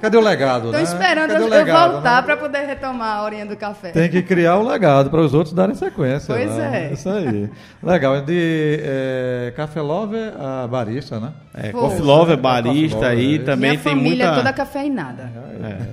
Cadê 0.01 0.17
o 0.17 0.21
legado, 0.21 0.65
Estou 0.73 0.73
né? 0.73 0.83
esperando 0.83 1.29
Cadê 1.31 1.35
eu, 1.43 1.47
o 1.49 1.55
eu 1.55 1.59
legado, 1.59 1.93
voltar 1.93 2.17
né? 2.17 2.23
para 2.23 2.37
poder 2.37 2.67
retomar 2.67 3.17
a 3.19 3.23
horinha 3.25 3.47
do 3.47 3.57
café. 3.57 3.91
Tem 3.91 4.09
que 4.11 4.23
criar 4.23 4.57
o 4.57 4.67
legado 4.67 5.09
para 5.11 5.21
os 5.21 5.33
outros 5.35 5.55
darem 5.55 5.75
sequência. 5.75 6.35
Pois 6.35 6.51
né? 6.57 6.89
é. 6.91 6.93
Isso 6.93 7.09
aí. 7.09 7.49
Legal. 7.83 8.21
De 8.23 8.81
é, 8.83 9.53
Café 9.57 9.81
Lover 9.81 10.33
a 10.39 10.67
barista, 10.67 11.21
né? 11.21 11.33
É, 11.55 11.71
Pô. 11.71 11.81
Coffee 11.81 12.03
Lover, 12.03 12.35
É, 12.35 12.37
barista 12.41 12.97
Coffee 12.99 13.11
aí 13.11 13.39
também 13.39 13.71
Minha 13.71 13.83
tem 13.83 13.93
família 13.95 14.25
é 14.25 14.27
muita... 14.27 14.43
toda 14.43 14.53
cafeinada. 14.53 15.31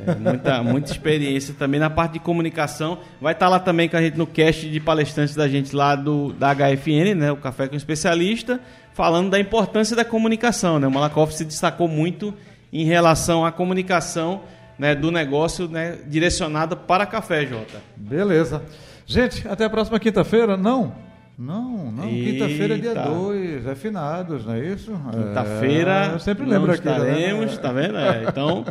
É, 0.08 0.16
muita, 0.16 0.64
muita 0.64 0.92
experiência 0.92 1.54
também 1.58 1.80
na 1.80 1.90
parte 1.90 2.14
de 2.14 2.20
comunicação. 2.20 2.98
Vai 3.22 3.34
estar 3.34 3.48
lá 3.48 3.60
também 3.60 3.88
com 3.88 3.96
a 3.96 4.02
gente 4.02 4.18
no 4.18 4.28
cast 4.28 4.70
de 4.70 4.80
palestrantes 4.80 5.36
da 5.36 5.48
gente 5.48 5.76
lá 5.76 5.96
do, 5.96 6.34
da 6.34 6.54
HFN, 6.54 7.16
né? 7.16 7.32
O 7.32 7.38
Café 7.38 7.68
com 7.68 7.76
Especialista, 7.76 8.60
falando 8.94 9.30
da 9.32 9.40
importância 9.40 9.96
da 9.96 10.06
comunicação, 10.06 10.80
né? 10.80 10.88
O 10.88 10.92
Malakoff 10.92 11.34
se 11.34 11.44
destacou 11.44 11.88
muito 11.88 12.34
em 12.72 12.86
relação 12.86 13.46
à 13.46 13.52
comunicação 13.52 14.42
né, 14.78 14.96
do 14.96 15.12
negócio 15.12 15.68
né, 15.68 15.98
direcionada 16.08 16.76
para 16.76 17.06
café, 17.06 17.46
Jota. 17.46 17.82
Beleza. 17.96 18.64
Gente, 19.06 19.48
até 19.48 19.66
a 19.66 19.70
próxima 19.70 20.00
quinta-feira? 20.00 20.58
Não. 20.58 20.94
Não, 21.38 21.92
não. 21.92 22.08
Quinta-feira 22.08 22.76
é 22.76 22.78
dia 22.78 22.90
Eita. 22.92 23.10
2, 23.10 23.68
é 23.68 23.76
finados, 23.76 24.46
não 24.46 24.54
é 24.54 24.66
isso? 24.66 24.92
Quinta-feira. 24.92 26.10
É, 26.12 26.14
eu 26.14 26.20
sempre 26.20 26.46
lembro 26.46 26.72
aqui. 26.72 26.88
Estaremos, 26.88 27.58
tá 27.58 27.72
vendo? 27.72 27.98
É, 27.98 28.26
então, 28.28 28.64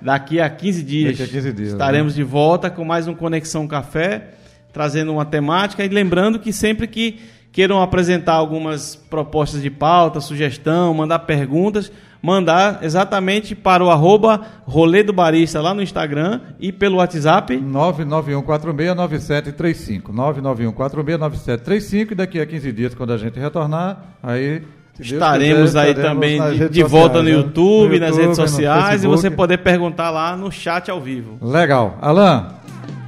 daqui 0.00 0.40
a 0.40 0.48
15 0.48 0.82
dias. 0.84 1.20
A 1.20 1.26
15 1.26 1.52
dias, 1.52 1.72
Estaremos 1.72 2.14
né? 2.14 2.16
de 2.16 2.22
volta 2.22 2.70
com 2.70 2.84
mais 2.84 3.08
um 3.08 3.14
Conexão 3.14 3.66
Café, 3.66 4.28
trazendo 4.72 5.12
uma 5.12 5.24
temática 5.24 5.84
e 5.84 5.88
lembrando 5.88 6.38
que 6.38 6.52
sempre 6.52 6.86
que 6.86 7.18
queiram 7.56 7.80
apresentar 7.80 8.34
algumas 8.34 8.94
propostas 8.94 9.62
de 9.62 9.70
pauta, 9.70 10.20
sugestão, 10.20 10.92
mandar 10.92 11.20
perguntas, 11.20 11.90
mandar 12.20 12.80
exatamente 12.82 13.54
para 13.54 13.82
o 13.82 13.90
arroba 13.90 14.42
rolê 14.66 15.02
do 15.02 15.10
barista 15.10 15.62
lá 15.62 15.72
no 15.72 15.80
Instagram 15.80 16.42
e 16.60 16.70
pelo 16.70 16.98
WhatsApp. 16.98 17.56
991469735. 17.56 20.12
991469735 20.12 22.12
e 22.12 22.14
daqui 22.14 22.38
a 22.38 22.44
15 22.44 22.72
dias, 22.72 22.94
quando 22.94 23.14
a 23.14 23.16
gente 23.16 23.40
retornar, 23.40 24.02
aí. 24.22 24.62
Estaremos 25.00 25.70
quiser, 25.70 25.80
aí 25.80 25.90
estaremos 25.92 26.14
também 26.14 26.58
de, 26.58 26.68
de 26.68 26.82
volta 26.82 27.22
no 27.22 27.24
né? 27.24 27.30
YouTube, 27.30 27.98
No 27.98 28.06
nas 28.06 28.18
redes 28.18 28.36
sociais 28.36 29.02
e 29.02 29.06
você 29.06 29.30
poder 29.30 29.56
perguntar 29.58 30.10
lá 30.10 30.36
no 30.36 30.52
chat 30.52 30.90
ao 30.90 31.00
vivo. 31.00 31.38
Legal. 31.40 31.96
Alan, 32.02 32.48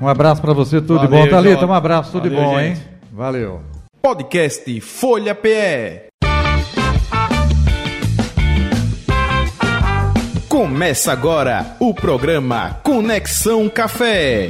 um 0.00 0.08
abraço 0.08 0.40
pra 0.40 0.54
você, 0.54 0.80
tudo 0.80 1.00
de 1.00 1.06
Valeu, 1.06 1.26
bom. 1.26 1.30
Thalita, 1.30 1.66
um 1.66 1.74
abraço, 1.74 2.12
tudo 2.12 2.30
de 2.30 2.34
Valeu, 2.34 2.50
bom, 2.50 2.58
gente. 2.58 2.78
hein? 2.78 2.84
Valeu. 3.12 3.77
Podcast 4.08 4.80
Folha 4.80 5.34
PE. 5.34 6.08
Começa 10.48 11.12
agora 11.12 11.76
o 11.78 11.92
programa 11.92 12.80
Conexão 12.82 13.68
Café. 13.68 14.48